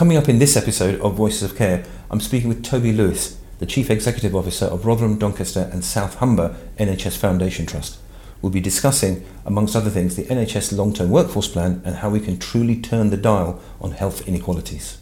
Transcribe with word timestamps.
Coming 0.00 0.16
up 0.16 0.30
in 0.30 0.38
this 0.38 0.56
episode 0.56 0.98
of 1.02 1.12
Voices 1.12 1.42
of 1.42 1.58
Care, 1.58 1.84
I'm 2.10 2.20
speaking 2.20 2.48
with 2.48 2.64
Toby 2.64 2.90
Lewis, 2.90 3.38
the 3.58 3.66
Chief 3.66 3.90
Executive 3.90 4.34
Officer 4.34 4.64
of 4.64 4.86
Rotherham, 4.86 5.18
Doncaster 5.18 5.68
and 5.74 5.84
South 5.84 6.14
Humber 6.14 6.56
NHS 6.78 7.18
Foundation 7.18 7.66
Trust. 7.66 7.98
We'll 8.40 8.50
be 8.50 8.62
discussing, 8.62 9.26
amongst 9.44 9.76
other 9.76 9.90
things, 9.90 10.16
the 10.16 10.22
NHS 10.22 10.74
long 10.74 10.94
term 10.94 11.10
workforce 11.10 11.48
plan 11.48 11.82
and 11.84 11.96
how 11.96 12.08
we 12.08 12.18
can 12.18 12.38
truly 12.38 12.80
turn 12.80 13.10
the 13.10 13.18
dial 13.18 13.60
on 13.78 13.90
health 13.90 14.26
inequalities. 14.26 14.96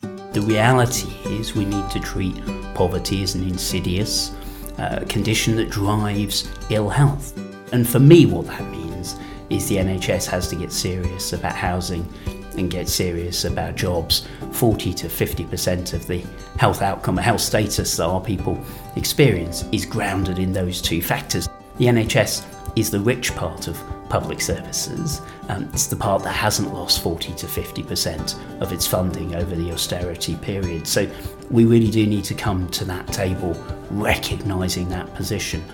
The 0.00 0.42
reality 0.44 1.12
is 1.26 1.54
we 1.54 1.64
need 1.64 1.88
to 1.90 2.00
treat 2.00 2.34
poverty 2.74 3.22
as 3.22 3.36
an 3.36 3.44
insidious 3.44 4.32
uh, 4.76 5.04
condition 5.08 5.54
that 5.54 5.70
drives 5.70 6.48
ill 6.68 6.88
health. 6.88 7.38
And 7.72 7.88
for 7.88 8.00
me, 8.00 8.26
what 8.26 8.48
that 8.48 8.68
means 8.72 9.14
is 9.50 9.68
the 9.68 9.76
NHS 9.76 10.26
has 10.26 10.48
to 10.48 10.56
get 10.56 10.72
serious 10.72 11.32
about 11.32 11.54
housing 11.54 12.12
and 12.54 12.70
get 12.70 12.88
serious 12.88 13.44
about 13.44 13.76
jobs. 13.76 14.26
40 14.52 14.92
to 14.94 15.08
50% 15.08 15.92
of 15.94 16.06
the 16.06 16.24
health 16.58 16.82
outcome, 16.82 17.16
health 17.16 17.40
status 17.40 17.96
that 17.96 18.04
our 18.04 18.20
people 18.20 18.62
experience 18.96 19.64
is 19.72 19.84
grounded 19.84 20.38
in 20.38 20.52
those 20.52 20.80
two 20.80 21.02
factors. 21.02 21.48
The 21.78 21.86
NHS 21.86 22.44
is 22.76 22.90
the 22.90 23.00
rich 23.00 23.34
part 23.34 23.68
of 23.68 23.82
public 24.08 24.40
services. 24.40 25.22
Um, 25.48 25.70
it's 25.72 25.86
the 25.86 25.96
part 25.96 26.22
that 26.24 26.32
hasn't 26.32 26.72
lost 26.72 27.02
40 27.02 27.34
to 27.34 27.46
50% 27.46 28.60
of 28.60 28.72
its 28.72 28.86
funding 28.86 29.34
over 29.34 29.54
the 29.54 29.72
austerity 29.72 30.36
period. 30.36 30.86
So 30.86 31.10
we 31.50 31.64
really 31.64 31.90
do 31.90 32.06
need 32.06 32.24
to 32.24 32.34
come 32.34 32.68
to 32.70 32.84
that 32.84 33.06
table 33.08 33.54
recognising 33.90 34.88
that 34.90 35.12
position. 35.14 35.64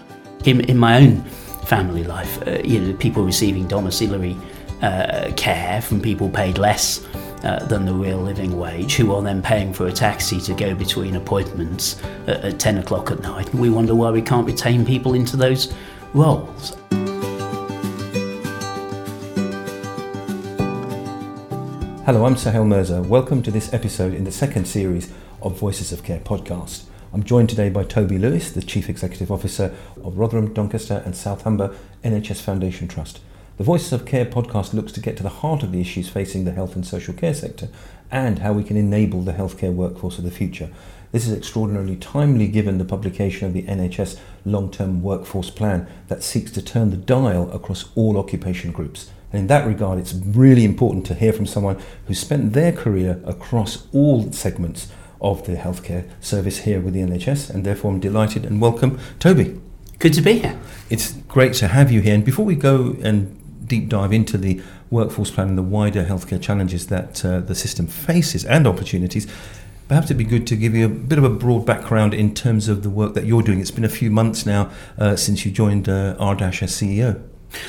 In, 0.45 0.61
in 0.63 0.79
my 0.79 1.01
own 1.01 1.23
family 1.67 2.05
life, 2.05 2.41
uh, 2.47 2.59
you 2.65 2.81
know, 2.81 2.97
people 2.97 3.25
receiving 3.25 3.67
domiciliary 3.67 4.37
uh, 4.83 5.33
care 5.37 5.83
from 5.83 6.01
people 6.01 6.29
paid 6.29 6.59
less 6.59 7.05
uh, 7.45 7.65
than 7.67 7.85
the 7.85 7.93
real 7.93 8.19
living 8.19 8.59
wage, 8.59 8.95
who 8.97 9.13
are 9.13 9.23
then 9.23 9.43
paying 9.43 9.73
for 9.73 9.87
a 9.87 9.93
taxi 9.93 10.41
to 10.41 10.55
go 10.55 10.75
between 10.75 11.17
appointments 11.17 12.01
at, 12.27 12.45
at 12.45 12.59
10 12.61 12.79
o'clock 12.79 13.11
at 13.11 13.21
night. 13.21 13.53
We 13.55 13.71
wonder 13.71 13.95
why 13.95 14.11
we 14.11 14.23
can't 14.23 14.47
retain 14.47 14.85
people 14.85 15.15
into 15.15 15.37
those 15.37 15.73
roles. 16.15 16.77
Hello, 22.05 22.25
I'm 22.25 22.37
Suhail 22.37 22.67
Mirza. 22.67 23.03
Welcome 23.03 23.43
to 23.43 23.51
this 23.51 23.73
episode 23.75 24.15
in 24.15 24.25
the 24.25 24.33
second 24.33 24.67
series 24.67 25.13
of 25.43 25.59
Voices 25.59 25.93
of 25.93 26.03
Care 26.03 26.21
podcast. 26.21 26.85
I'm 27.13 27.23
joined 27.23 27.51
today 27.51 27.69
by 27.69 27.85
Toby 27.85 28.19
Lewis, 28.19 28.51
the 28.51 28.63
Chief 28.63 28.89
Executive 28.89 29.31
Officer 29.31 29.75
of 30.03 30.19
Rotherham, 30.19 30.55
Doncaster 30.55 31.03
and 31.05 31.17
South 31.17 31.43
Humber 31.43 31.75
NHS 32.05 32.41
Foundation 32.41 32.89
Trust. 32.89 33.21
The 33.59 33.65
Voices 33.65 33.93
of 33.93 34.07
Care 34.07 34.25
podcast 34.25 34.73
looks 34.73 34.93
to 34.93 35.01
get 35.01 35.17
to 35.17 35.25
the 35.25 35.29
heart 35.29 35.65
of 35.65 35.73
the 35.73 35.81
issues 35.81 36.09
facing 36.09 36.45
the 36.45 36.53
health 36.53 36.77
and 36.77 36.87
social 36.87 37.13
care 37.13 37.35
sector 37.35 37.69
and 38.09 38.39
how 38.39 38.53
we 38.53 38.63
can 38.63 38.77
enable 38.77 39.23
the 39.23 39.33
healthcare 39.33 39.75
workforce 39.75 40.17
of 40.17 40.23
the 40.23 40.31
future. 40.31 40.71
This 41.11 41.27
is 41.27 41.37
extraordinarily 41.37 41.97
timely 41.97 42.47
given 42.47 42.79
the 42.79 42.85
publication 42.85 43.49
of 43.49 43.55
the 43.55 43.65
NHS 43.65 44.21
long 44.45 44.71
term 44.71 45.03
workforce 45.03 45.51
plan 45.51 45.89
that 46.07 46.23
seeks 46.23 46.53
to 46.53 46.63
turn 46.63 46.91
the 46.91 46.97
dial 46.97 47.51
across 47.51 47.87
all 47.97 48.17
occupation 48.17 48.71
groups. 48.71 49.11
And 49.33 49.41
in 49.41 49.47
that 49.49 49.67
regard, 49.67 49.99
it's 49.99 50.15
really 50.15 50.65
important 50.65 51.05
to 51.07 51.15
hear 51.15 51.33
from 51.33 51.47
someone 51.47 51.83
who's 52.07 52.21
spent 52.21 52.53
their 52.53 52.71
career 52.71 53.21
across 53.25 53.89
all 53.93 54.31
segments 54.31 54.87
of 55.21 55.45
the 55.47 55.57
healthcare 55.57 56.09
service 56.21 56.59
here 56.59 56.81
with 56.81 56.95
the 56.95 57.01
NHS, 57.01 57.51
and 57.51 57.67
therefore 57.67 57.91
I'm 57.91 57.99
delighted 57.99 58.47
and 58.47 58.61
welcome 58.61 59.01
Toby. 59.19 59.61
Good 59.99 60.15
to 60.15 60.23
be 60.23 60.39
here. 60.39 60.57
It's 60.91 61.15
great 61.27 61.55
to 61.55 61.67
have 61.67 61.91
you 61.91 62.01
here. 62.01 62.15
And 62.15 62.25
before 62.25 62.45
we 62.45 62.55
go 62.55 62.97
and 63.03 63.38
deep 63.69 63.89
dive 63.89 64.13
into 64.13 64.39
the 64.39 64.61
workforce 64.91 65.31
plan 65.31 65.49
and 65.49 65.59
the 65.59 65.63
wider 65.63 66.05
healthcare 66.05 66.41
challenges 66.41 66.87
that 66.89 67.25
uh, 67.25 67.41
the 67.41 67.55
system 67.55 67.87
faces 67.87 68.45
and 68.45 68.67
opportunities, 68.67 69.27
perhaps 69.89 70.07
it'd 70.07 70.19
be 70.19 70.25
good 70.25 70.47
to 70.47 70.57
give 70.57 70.75
you 70.75 70.87
a 70.87 70.89
bit 70.89 71.19
of 71.19 71.25
a 71.25 71.31
broad 71.31 71.65
background 71.65 72.15
in 72.15 72.35
terms 72.35 72.69
of 72.69 72.83
the 72.83 72.91
work 72.91 73.15
that 73.15 73.25
you're 73.25 73.43
doing. 73.43 73.61
It's 73.61 73.71
been 73.71 73.85
a 73.85 73.89
few 73.89 74.11
months 74.11 74.47
now 74.47 74.71
uh, 74.99 75.17
since 75.17 75.45
you 75.45 75.51
joined 75.51 75.89
uh, 75.89 76.17
RDaSH 76.17 76.63
as 76.63 76.73
CEO. 76.73 77.23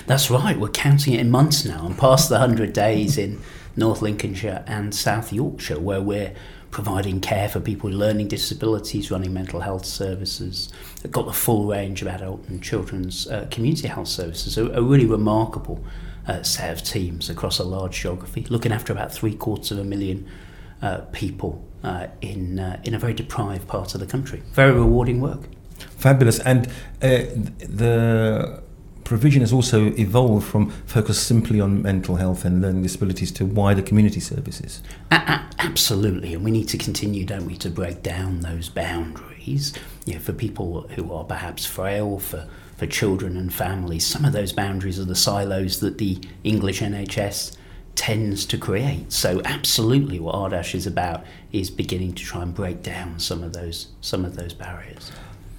That's 0.07 0.29
right, 0.29 0.59
we're 0.59 0.69
counting 0.69 1.13
it 1.13 1.21
in 1.21 1.31
months 1.31 1.63
now 1.63 1.85
and 1.85 1.97
past 1.97 2.29
the 2.29 2.39
100 2.39 2.73
days 2.73 3.17
in 3.17 3.39
North 3.77 4.01
Lincolnshire 4.01 4.63
and 4.67 4.93
South 4.93 5.31
Yorkshire, 5.31 5.79
where 5.79 6.01
we're 6.01 6.33
providing 6.71 7.19
care 7.19 7.49
for 7.49 7.59
people 7.59 7.89
with 7.89 7.97
learning 7.97 8.27
disabilities, 8.27 9.09
running 9.11 9.33
mental 9.33 9.61
health 9.61 9.85
services, 9.85 10.71
They've 11.01 11.11
got 11.11 11.25
the 11.25 11.33
full 11.33 11.65
range 11.65 12.01
of 12.01 12.07
adult 12.07 12.47
and 12.49 12.61
children's 12.61 13.27
uh, 13.27 13.47
community 13.49 13.87
health 13.87 14.07
services. 14.07 14.57
A, 14.57 14.65
a 14.71 14.81
really 14.81 15.05
remarkable 15.05 15.83
uh, 16.27 16.43
set 16.43 16.71
of 16.71 16.83
teams 16.83 17.29
across 17.29 17.59
a 17.59 17.63
large 17.63 18.01
geography, 18.01 18.45
looking 18.49 18.71
after 18.71 18.91
about 18.91 19.13
three 19.13 19.33
quarters 19.33 19.71
of 19.71 19.79
a 19.79 19.83
million 19.83 20.27
uh, 20.81 20.99
people 21.13 21.63
uh, 21.83 22.07
in, 22.21 22.59
uh, 22.59 22.81
in 22.83 22.93
a 22.93 22.99
very 22.99 23.13
deprived 23.13 23.67
part 23.67 23.93
of 23.93 24.01
the 24.01 24.05
country. 24.05 24.43
Very 24.53 24.73
rewarding 24.73 25.21
work. 25.21 25.41
Fabulous. 25.97 26.39
And 26.39 26.67
uh, 27.01 27.23
the 27.59 28.61
provision 29.09 29.41
has 29.41 29.51
also 29.51 29.87
evolved 29.97 30.45
from 30.47 30.69
focus 30.85 31.19
simply 31.19 31.59
on 31.59 31.81
mental 31.81 32.17
health 32.17 32.45
and 32.45 32.61
learning 32.61 32.83
disabilities 32.83 33.31
to 33.31 33.43
wider 33.43 33.81
community 33.81 34.19
services. 34.19 34.83
A- 35.09 35.15
a- 35.15 35.49
absolutely, 35.57 36.35
and 36.35 36.45
we 36.45 36.51
need 36.51 36.67
to 36.67 36.77
continue, 36.77 37.25
don't 37.25 37.47
we, 37.47 37.57
to 37.57 37.71
break 37.71 38.03
down 38.03 38.41
those 38.41 38.69
boundaries. 38.69 39.73
You 40.05 40.13
know, 40.13 40.19
for 40.19 40.31
people 40.31 40.87
who 40.95 41.11
are 41.11 41.23
perhaps 41.23 41.65
frail, 41.65 42.19
for 42.19 42.47
for 42.77 42.85
children 42.85 43.35
and 43.35 43.53
families, 43.53 44.05
some 44.05 44.23
of 44.23 44.31
those 44.31 44.53
boundaries 44.53 44.97
are 44.99 45.05
the 45.05 45.15
silos 45.15 45.81
that 45.81 45.97
the 45.97 46.17
English 46.45 46.79
NHS 46.79 47.57
tends 47.95 48.45
to 48.45 48.57
create. 48.57 49.11
So 49.11 49.41
absolutely, 49.43 50.19
what 50.19 50.35
RDaSH 50.35 50.75
is 50.75 50.87
about 50.87 51.25
is 51.51 51.69
beginning 51.69 52.13
to 52.13 52.23
try 52.23 52.43
and 52.43 52.53
break 52.53 52.81
down 52.83 53.19
some 53.19 53.43
of 53.43 53.53
those 53.53 53.87
some 54.01 54.23
of 54.23 54.35
those 54.35 54.53
barriers. 54.53 55.11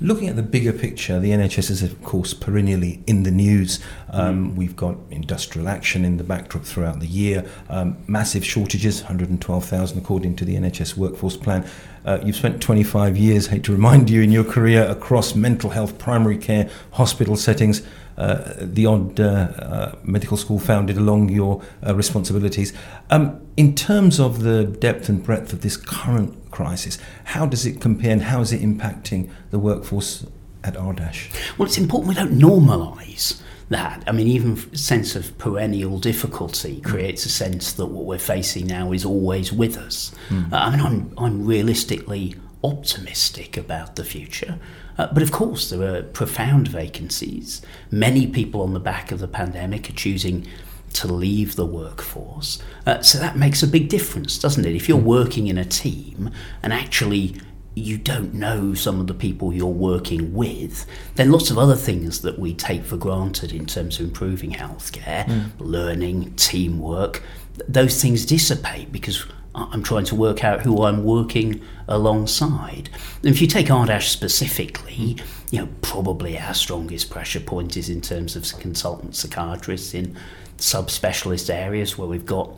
Looking 0.03 0.29
at 0.29 0.37
the 0.37 0.43
bigger 0.43 0.73
picture, 0.73 1.21
the 1.21 1.31
NHS 1.31 1.71
is, 1.71 1.83
of 1.83 2.03
course, 2.03 2.33
perennially 2.33 3.03
in 3.07 3.25
the 3.25 3.31
news. 3.31 3.81
Um, 4.09 4.53
mm. 4.53 4.57
We've 4.57 4.75
got 4.75 4.97
industrial 5.11 5.69
action 5.69 6.07
in 6.07 6.17
the 6.17 6.25
backdrop 6.25 6.65
throughout 6.65 7.01
the 7.01 7.07
year, 7.07 7.45
um, 7.69 7.99
massive 8.07 8.43
shortages, 8.43 9.03
112,000 9.03 9.99
according 9.99 10.37
to 10.37 10.47
the 10.47 10.57
NHS 10.57 10.97
workforce 10.97 11.37
plan. 11.37 11.69
Uh, 12.07 12.19
you've 12.25 12.37
spent 12.37 12.63
25 12.63 13.19
years, 13.19 13.49
hate 13.49 13.63
to 13.65 13.73
remind 13.73 14.09
you, 14.09 14.23
in 14.23 14.33
your 14.33 14.45
career 14.45 14.85
across 14.85 15.35
mental 15.35 15.69
health, 15.69 15.99
primary 15.99 16.39
care, 16.39 16.71
hospital 16.93 17.37
settings. 17.37 17.83
Uh, 18.21 18.55
the 18.59 18.85
odd 18.85 19.19
uh, 19.19 19.25
uh, 19.25 19.95
medical 20.03 20.37
school 20.37 20.59
founded 20.59 20.99
along 20.99 21.31
your 21.31 21.63
uh, 21.87 21.95
responsibilities. 21.95 22.75
Um, 23.09 23.41
in 23.57 23.75
terms 23.75 24.21
of 24.21 24.43
the 24.43 24.65
depth 24.65 25.09
and 25.09 25.25
breadth 25.25 25.55
of 25.55 25.63
this 25.63 25.79
current 25.79 26.51
crisis, 26.51 26.99
how 27.25 27.47
does 27.47 27.65
it 27.65 27.81
compare 27.81 28.11
and 28.11 28.21
how 28.21 28.43
is 28.43 28.53
it 28.53 28.61
impacting 28.61 29.31
the 29.51 29.59
workforce 29.59 30.27
at 30.63 30.75
RDaSH? 30.75 31.57
Well, 31.57 31.67
it's 31.67 31.79
important 31.79 32.11
we 32.11 32.15
don't 32.15 32.39
normalise 32.39 33.41
that. 33.71 34.05
I 34.07 34.13
mean, 34.13 34.27
even 34.27 34.59
a 34.71 34.77
sense 34.77 35.17
of 35.17 35.39
perennial 35.39 35.99
difficulty 35.99 36.83
creates 36.83 37.25
a 37.25 37.31
sense 37.31 37.73
that 37.73 37.87
what 37.87 38.05
we're 38.05 38.19
facing 38.19 38.67
now 38.67 38.93
is 38.93 39.03
always 39.03 39.51
with 39.51 39.79
us. 39.79 40.15
Mm. 40.29 40.53
Uh, 40.53 40.57
I 40.57 40.71
mean, 40.71 40.81
I'm, 40.81 41.15
I'm 41.17 41.47
realistically 41.47 42.35
optimistic 42.63 43.57
about 43.57 43.97
the 43.97 44.05
future. 44.05 44.59
Uh, 45.01 45.09
but 45.15 45.23
of 45.23 45.33
course, 45.33 45.71
there 45.71 45.95
are 45.95 46.03
profound 46.03 46.69
vacancies. 46.69 47.63
Many 47.91 48.27
people 48.27 48.61
on 48.61 48.75
the 48.75 48.81
back 48.81 49.11
of 49.11 49.19
the 49.19 49.29
pandemic 49.29 49.89
are 49.89 49.95
choosing 49.95 50.47
to 50.93 51.09
leave 51.09 51.57
the 51.57 51.65
workforce. 51.65 52.63
Uh, 52.85 53.01
so 53.01 53.19
that 53.19 53.35
makes 53.35 53.63
a 53.63 53.67
big 53.67 53.89
difference, 53.89 54.39
doesn't 54.39 54.67
it? 54.67 54.77
If 54.77 54.91
you're 54.91 54.99
working 54.99 55.47
in 55.47 55.57
a 55.57 55.65
team 55.65 56.31
and 56.63 56.71
actually 56.71 57.41
you 57.75 57.97
don't 57.97 58.35
know 58.35 58.75
some 58.75 59.01
of 59.01 59.07
the 59.07 59.15
people 59.15 59.55
you're 59.55 59.69
working 59.69 60.35
with, 60.35 60.85
then 61.15 61.33
lots 61.33 61.51
of 61.51 61.57
other 61.57 61.77
things 61.77 62.21
that 62.21 62.39
we 62.39 62.53
take 62.53 62.85
for 62.85 62.99
granted 62.99 63.53
in 63.53 63.65
terms 63.65 63.99
of 63.99 64.05
improving 64.05 64.51
healthcare, 64.51 65.25
mm. 65.25 65.51
learning, 65.59 66.35
teamwork, 66.35 67.23
those 67.67 68.03
things 68.03 68.27
dissipate 68.27 68.93
because 68.93 69.25
I'm 69.55 69.83
trying 69.83 70.05
to 70.07 70.15
work 70.15 70.45
out 70.45 70.63
who 70.63 70.85
I'm 70.85 71.03
working 71.03 71.61
alongside. 71.89 72.89
And 73.23 73.33
if 73.33 73.41
you 73.41 73.47
take 73.47 73.67
RDaSH 73.67 74.09
specifically, 74.09 75.17
you 75.51 75.59
know, 75.59 75.69
probably 75.83 76.39
our 76.39 76.55
strongest 76.55 77.11
pressure 77.11 77.41
point 77.41 77.77
is 77.77 77.89
in 77.89 78.01
terms 78.01 78.37
of 78.37 78.45
consultant 78.61 79.17
psychiatrists 79.17 79.93
in 79.93 80.17
subspecialist 80.59 81.53
areas 81.53 81.99
where 81.99 82.07
we've 82.07 82.27
got 82.27 82.51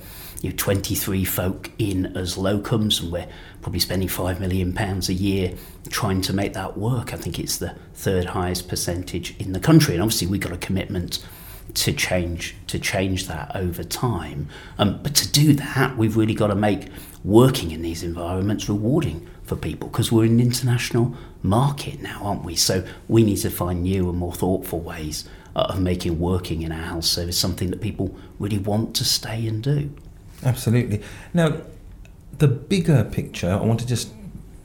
you 0.42 0.50
know, 0.50 0.56
23 0.56 1.24
folk 1.24 1.70
in 1.78 2.16
as 2.16 2.36
locums 2.36 3.00
and 3.00 3.12
we're 3.12 3.28
probably 3.62 3.78
spending 3.78 4.08
5 4.08 4.40
million 4.40 4.72
pounds 4.72 5.08
a 5.08 5.14
year 5.14 5.54
trying 5.88 6.20
to 6.22 6.32
make 6.32 6.52
that 6.52 6.76
work. 6.76 7.14
I 7.14 7.16
think 7.16 7.38
it's 7.38 7.56
the 7.56 7.76
third 7.94 8.26
highest 8.26 8.68
percentage 8.68 9.36
in 9.38 9.52
the 9.52 9.60
country 9.60 9.94
and 9.94 10.02
obviously 10.02 10.26
we've 10.26 10.40
got 10.40 10.52
a 10.52 10.58
commitment 10.58 11.24
to 11.74 11.92
change 11.92 12.54
to 12.66 12.78
change 12.78 13.26
that 13.28 13.54
over 13.54 13.82
time. 13.82 14.48
Um, 14.78 15.02
but 15.02 15.14
to 15.16 15.30
do 15.30 15.52
that, 15.54 15.96
we've 15.96 16.16
really 16.16 16.34
got 16.34 16.48
to 16.48 16.54
make 16.54 16.88
working 17.24 17.70
in 17.70 17.82
these 17.82 18.02
environments 18.02 18.68
rewarding 18.68 19.28
for 19.44 19.56
people 19.56 19.88
because 19.88 20.10
we're 20.10 20.24
an 20.24 20.40
international 20.40 21.14
market 21.42 22.00
now, 22.00 22.20
aren't 22.22 22.44
we? 22.44 22.56
So 22.56 22.84
we 23.08 23.22
need 23.22 23.36
to 23.38 23.50
find 23.50 23.82
new 23.82 24.08
and 24.08 24.18
more 24.18 24.32
thoughtful 24.32 24.80
ways 24.80 25.28
uh, 25.56 25.66
of 25.70 25.80
making 25.80 26.18
working 26.18 26.62
in 26.62 26.72
our 26.72 26.82
health 26.82 27.04
service 27.04 27.38
something 27.38 27.70
that 27.70 27.80
people 27.80 28.14
really 28.38 28.58
want 28.58 28.94
to 28.96 29.04
stay 29.04 29.46
and 29.46 29.62
do. 29.62 29.90
Absolutely. 30.44 31.02
Now, 31.32 31.58
the 32.38 32.48
bigger 32.48 33.04
picture, 33.04 33.50
I 33.50 33.64
want 33.64 33.80
to 33.80 33.86
just 33.86 34.12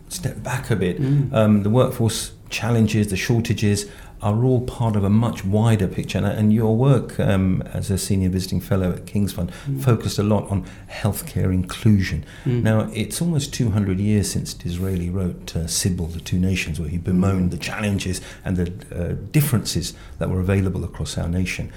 step 0.10 0.42
back 0.42 0.72
a 0.72 0.76
bit. 0.76 1.00
Mm. 1.00 1.34
Um, 1.34 1.64
the 1.64 1.70
workforce 1.70 2.32
challenges, 2.50 3.10
the 3.10 3.18
shortages 3.18 3.90
are 4.22 4.44
all 4.44 4.62
part 4.62 4.96
of 4.96 5.04
a 5.04 5.10
much 5.10 5.46
wider 5.46 5.88
picture. 5.88 6.18
And, 6.18 6.28
and 6.28 6.54
your 6.54 6.76
work 6.76 7.20
um, 7.20 7.62
as 7.74 7.92
a 7.92 7.98
senior 7.98 8.30
visiting 8.30 8.60
fellow 8.60 8.92
at 8.92 9.06
King's 9.06 9.34
Fund 9.34 9.52
mm. 9.68 9.84
focused 9.84 10.18
a 10.18 10.24
lot 10.24 10.50
on 10.50 10.66
healthcare 10.90 11.54
inclusion. 11.54 12.26
Mm. 12.46 12.64
Now, 12.64 12.90
it's 12.94 13.22
almost 13.22 13.54
200 13.54 14.00
years 14.00 14.32
since 14.32 14.54
Disraeli 14.54 15.10
wrote 15.10 15.56
uh, 15.56 15.68
Sybil, 15.68 16.08
The 16.08 16.20
Two 16.20 16.40
Nations, 16.40 16.80
where 16.80 16.90
he 16.90 16.98
bemoaned 16.98 17.52
the 17.52 17.58
challenges 17.58 18.22
and 18.44 18.58
the 18.58 18.72
uh, 18.96 19.14
differences 19.32 19.94
that 20.18 20.30
were 20.30 20.40
available 20.40 20.84
across 20.84 21.18
our 21.18 21.28
nation. 21.28 21.72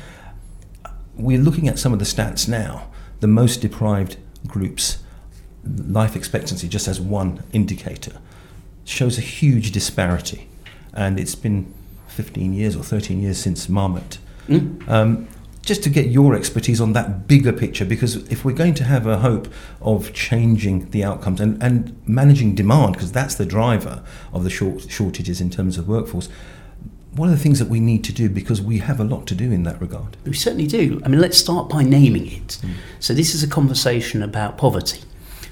We're 1.17 1.39
looking 1.41 1.69
at 1.69 1.79
some 1.79 1.93
of 1.93 1.99
the 1.99 2.07
stats 2.07 2.49
now. 2.49 2.89
The 3.21 3.27
most 3.27 3.61
deprived 3.61 4.17
groups, 4.47 5.03
life 5.63 6.17
expectancy, 6.17 6.69
just 6.69 6.89
as 6.89 6.99
one 6.99 7.43
indicator, 7.53 8.17
shows 8.87 9.19
a 9.19 9.21
huge 9.21 9.73
disparity. 9.73 10.49
And 10.95 11.21
it's 11.21 11.35
been 11.35 11.73
15 12.23 12.53
years 12.53 12.77
or 12.77 12.83
13 12.83 13.23
years 13.23 13.39
since 13.39 13.69
Marmot. 13.69 14.19
Mm. 14.47 14.89
Um, 14.89 15.29
just 15.63 15.83
to 15.85 15.89
get 15.89 16.07
your 16.09 16.35
expertise 16.35 16.81
on 16.81 16.93
that 16.93 17.27
bigger 17.27 17.53
picture, 17.53 17.85
because 17.85 18.17
if 18.31 18.45
we're 18.45 18.55
going 18.55 18.75
to 18.75 18.85
have 18.85 19.07
a 19.07 19.19
hope 19.19 19.49
of 19.81 20.13
changing 20.13 20.91
the 20.91 21.03
outcomes 21.03 21.41
and, 21.41 21.63
and 21.63 21.97
managing 22.07 22.55
demand, 22.55 22.95
because 22.95 23.13
that's 23.13 23.37
the 23.37 23.47
driver 23.47 24.03
of 24.33 24.45
the 24.45 24.51
short, 24.51 24.91
shortages 24.91 25.41
in 25.41 25.49
terms 25.49 25.79
of 25.79 25.89
workforce, 25.89 26.29
what 27.13 27.29
are 27.29 27.33
the 27.33 27.39
things 27.39 27.59
that 27.59 27.69
we 27.69 27.81
need 27.81 28.05
to 28.05 28.13
do 28.13 28.29
because 28.29 28.61
we 28.61 28.79
have 28.79 29.01
a 29.01 29.05
lot 29.05 29.27
to 29.29 29.35
do 29.35 29.51
in 29.51 29.63
that 29.65 29.81
regard? 29.81 30.17
We 30.25 30.35
certainly 30.35 30.67
do. 30.67 31.01
I 31.05 31.09
mean, 31.09 31.21
let's 31.21 31.39
start 31.39 31.69
by 31.71 31.83
naming 31.83 32.27
it. 32.27 32.59
Mm. 32.63 32.75
So, 33.01 33.15
this 33.15 33.35
is 33.35 33.43
a 33.43 33.49
conversation 33.49 34.23
about 34.23 34.59
poverty. 34.59 35.01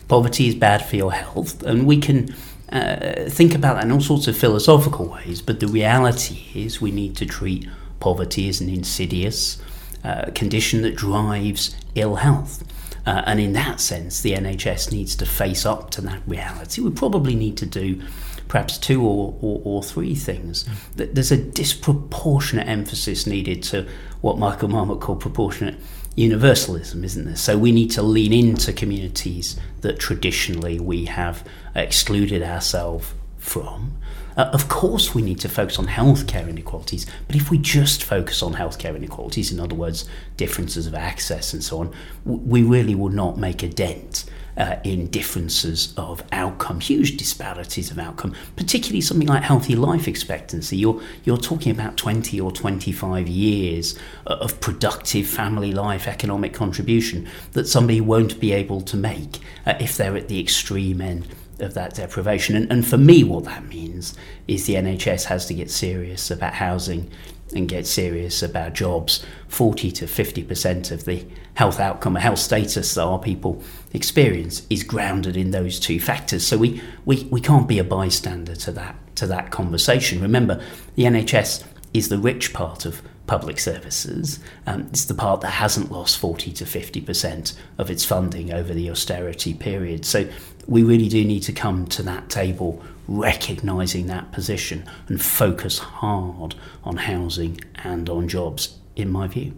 Poverty 0.07 0.49
is 0.49 0.55
bad 0.55 0.85
for 0.85 0.97
your 0.97 1.13
health, 1.13 1.63
and 1.65 1.87
we 1.87 1.99
can 1.99 2.35
uh, 2.71 3.29
think 3.29 3.55
about 3.55 3.77
that 3.77 3.85
in 3.85 3.93
all 3.93 4.01
sorts 4.01 4.27
of 4.29 4.37
philosophical 4.37 5.07
ways, 5.07 5.41
but 5.41 5.61
the 5.61 5.67
reality 5.67 6.47
is 6.55 6.81
we 6.81 6.91
need 6.91 7.17
to 7.17 7.27
treat 7.27 7.69
poverty 8.01 8.49
as 8.49 8.61
an 8.61 8.69
insidious 8.69 9.61
uh, 10.05 10.31
condition 10.35 10.83
that 10.83 10.95
drives 10.95 11.75
ill 11.95 12.17
health. 12.17 12.65
Uh, 13.07 13.23
and 13.27 13.41
in 13.41 13.55
that 13.55 13.81
sense, 13.81 14.21
the 14.21 14.33
NHS 14.33 14.93
needs 14.93 15.17
to 15.17 15.25
face 15.25 15.65
up 15.65 15.91
to 15.93 16.01
that 16.03 16.21
reality. 16.27 16.83
We 16.83 16.91
probably 16.91 17.35
need 17.35 17.57
to 17.57 17.67
do 17.67 18.03
perhaps 18.49 18.79
two 18.79 19.03
or, 19.03 19.35
or, 19.41 19.61
or 19.65 19.83
three 19.83 20.15
things. 20.15 20.69
There's 20.95 21.33
a 21.33 21.37
disproportionate 21.37 22.69
emphasis 22.69 23.27
needed 23.27 23.63
to 23.65 23.89
what 24.21 24.39
Michael 24.39 24.69
Marmot 24.69 25.01
called 25.01 25.21
proportionate 25.21 25.77
universalism, 26.19 27.05
isn't 27.05 27.25
there? 27.25 27.37
So 27.37 27.57
we 27.57 27.73
need 27.73 27.91
to 27.93 28.03
lean 28.03 28.33
into 28.33 28.73
communities 28.73 29.59
that 29.83 29.99
traditionally 29.99 30.81
we 30.81 31.05
have 31.05 31.47
excluded 31.75 32.43
ourselves 32.43 33.15
from. 33.39 33.93
Uh, 34.37 34.51
of 34.53 34.69
course, 34.69 35.15
we 35.15 35.23
need 35.23 35.41
to 35.41 35.49
focus 35.49 35.79
on 35.79 35.87
healthcare 35.87 36.49
inequalities, 36.49 37.07
but 37.27 37.37
if 37.37 37.51
we 37.51 37.59
just 37.59 38.05
focus 38.05 38.43
on 38.43 38.55
healthcare 38.55 38.95
inequalities, 38.95 39.51
in 39.51 39.59
other 39.59 39.75
words, 39.75 40.09
differences 40.37 40.87
of 40.87 40.95
access 40.95 41.53
and 41.53 41.63
so 41.63 41.81
on, 41.81 41.95
we 42.25 42.63
really 42.63 42.95
will 42.95 43.09
not 43.09 43.39
make 43.39 43.63
a 43.63 43.69
dent 43.69 44.25
uh, 44.59 44.77
in 44.83 45.07
differences 45.07 45.95
of 45.97 46.23
outcome, 46.33 46.81
huge 46.81 47.17
disparities 47.17 47.91
of 47.91 47.99
outcome, 47.99 48.35
particularly 48.57 49.01
something 49.01 49.29
like 49.29 49.43
healthy 49.43 49.77
life 49.77 50.09
expectancy. 50.09 50.77
You're, 50.77 51.01
you're 51.25 51.39
talking 51.39 51.73
about 51.73 51.97
20 51.97 52.41
or 52.41 52.51
25 52.51 53.29
years 53.29 53.99
of 54.27 54.61
productive 54.61 55.27
family 55.27 55.73
life 55.73 56.09
economic 56.09 56.53
contribution 56.53 57.29
that 57.53 57.69
somebody 57.69 58.01
won't 58.01 58.41
be 58.41 58.53
able 58.53 58.81
to 58.83 58.97
make 58.97 59.39
uh, 59.65 59.75
if 59.81 59.97
they're 59.97 60.17
at 60.17 60.29
the 60.29 60.41
extreme 60.41 61.01
end 61.01 61.29
of 61.61 61.75
that 61.75 61.95
deprivation. 61.95 62.57
And, 62.57 62.71
and 62.71 62.87
for 62.87 62.99
me, 62.99 63.25
what 63.25 63.45
that 63.45 63.65
means 63.67 64.15
is 64.47 64.67
the 64.67 64.75
NHS 64.75 65.25
has 65.25 65.47
to 65.47 65.55
get 65.55 65.71
serious 65.71 66.31
about 66.31 66.55
housing 66.55 67.11
and 67.55 67.69
get 67.69 67.87
serious 67.87 68.43
about 68.43 68.75
jobs. 68.75 69.25
40 69.49 69.91
to 69.93 70.05
50% 70.07 70.91
of 70.91 71.05
the 71.05 71.25
health 71.55 71.81
outcome 71.81 72.17
or 72.17 72.21
health 72.21 72.39
status 72.39 72.95
that 72.95 73.03
our 73.03 73.19
people 73.19 73.63
experience 73.93 74.67
is 74.71 74.83
grounded 74.83 75.37
in 75.37 75.51
those 75.51 75.81
two 75.81 75.99
factors. 75.99 76.47
So 76.47 76.59
we, 76.59 76.81
we, 77.05 77.25
we 77.31 77.41
can't 77.41 77.67
be 77.67 77.79
a 77.79 77.85
bystander 77.85 78.55
to 78.57 78.73
that, 78.73 78.95
to 79.17 79.27
that 79.27 79.51
conversation. 79.51 80.21
Remember, 80.21 80.63
the 80.95 81.05
NHS 81.05 81.65
is 81.95 82.09
the 82.09 82.19
rich 82.19 82.53
part 82.53 82.85
of 82.85 83.03
public 83.27 83.59
services. 83.59 84.41
Um, 84.67 84.89
it's 84.91 85.05
the 85.05 85.15
part 85.15 85.41
that 85.43 85.51
hasn't 85.51 85.93
lost 85.93 86.19
40 86.19 86.53
to 86.53 86.65
50% 86.65 87.57
of 87.77 87.91
its 87.91 88.05
funding 88.05 88.53
over 88.53 88.75
the 88.75 88.91
austerity 88.91 89.55
period. 89.55 90.05
So 90.05 90.29
we 90.67 90.83
really 90.83 91.09
do 91.09 91.25
need 91.25 91.43
to 91.45 91.53
come 91.53 91.87
to 91.89 92.03
that 92.03 92.29
table 92.29 92.83
recognising 93.09 94.07
that 94.07 94.31
position 94.31 94.89
and 95.09 95.21
focus 95.21 95.79
hard 95.79 96.55
on 96.85 96.99
housing 96.99 97.59
and 97.83 98.09
on 98.09 98.29
jobs, 98.29 98.79
in 98.95 99.11
my 99.11 99.27
view. 99.27 99.55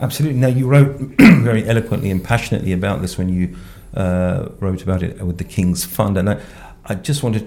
Absolutely. 0.00 0.38
Now, 0.38 0.48
you 0.48 0.66
wrote 0.66 0.96
very 1.18 1.66
eloquently 1.68 2.10
and 2.10 2.22
passionately 2.22 2.72
about 2.72 3.02
this 3.02 3.18
when 3.18 3.28
you 3.28 3.56
uh, 3.94 4.48
wrote 4.60 4.82
about 4.82 5.02
it 5.02 5.20
with 5.22 5.38
the 5.38 5.44
King's 5.44 5.84
Fund. 5.84 6.16
And 6.16 6.30
I, 6.30 6.40
I 6.86 6.94
just 6.94 7.22
want 7.22 7.36
to 7.36 7.44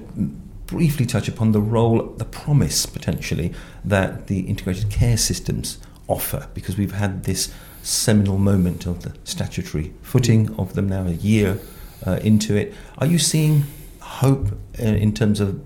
briefly 0.68 1.06
touch 1.06 1.28
upon 1.28 1.54
the 1.54 1.62
role, 1.62 2.04
the 2.18 2.26
promise 2.26 2.86
potentially, 2.86 3.54
that 3.86 4.28
the 4.28 4.42
integrated 4.42 4.90
care 4.90 5.18
systems 5.18 5.78
offer, 6.08 6.48
because 6.54 6.78
we've 6.78 6.94
had 6.94 7.24
this 7.24 7.54
seminal 7.84 8.38
moment 8.38 8.86
of 8.86 9.04
the 9.04 9.14
statutory 9.24 9.94
footing 10.02 10.54
of 10.60 10.74
them 10.74 10.90
now, 10.90 11.08
a 11.08 11.12
year 11.12 11.60
uh, 12.06 12.20
into 12.22 12.56
it. 12.56 12.74
Are 12.98 13.08
you 13.08 13.18
seeing 13.18 13.64
hope 14.08 14.48
uh, 14.80 14.84
in 14.84 15.14
terms 15.14 15.40
of 15.40 15.64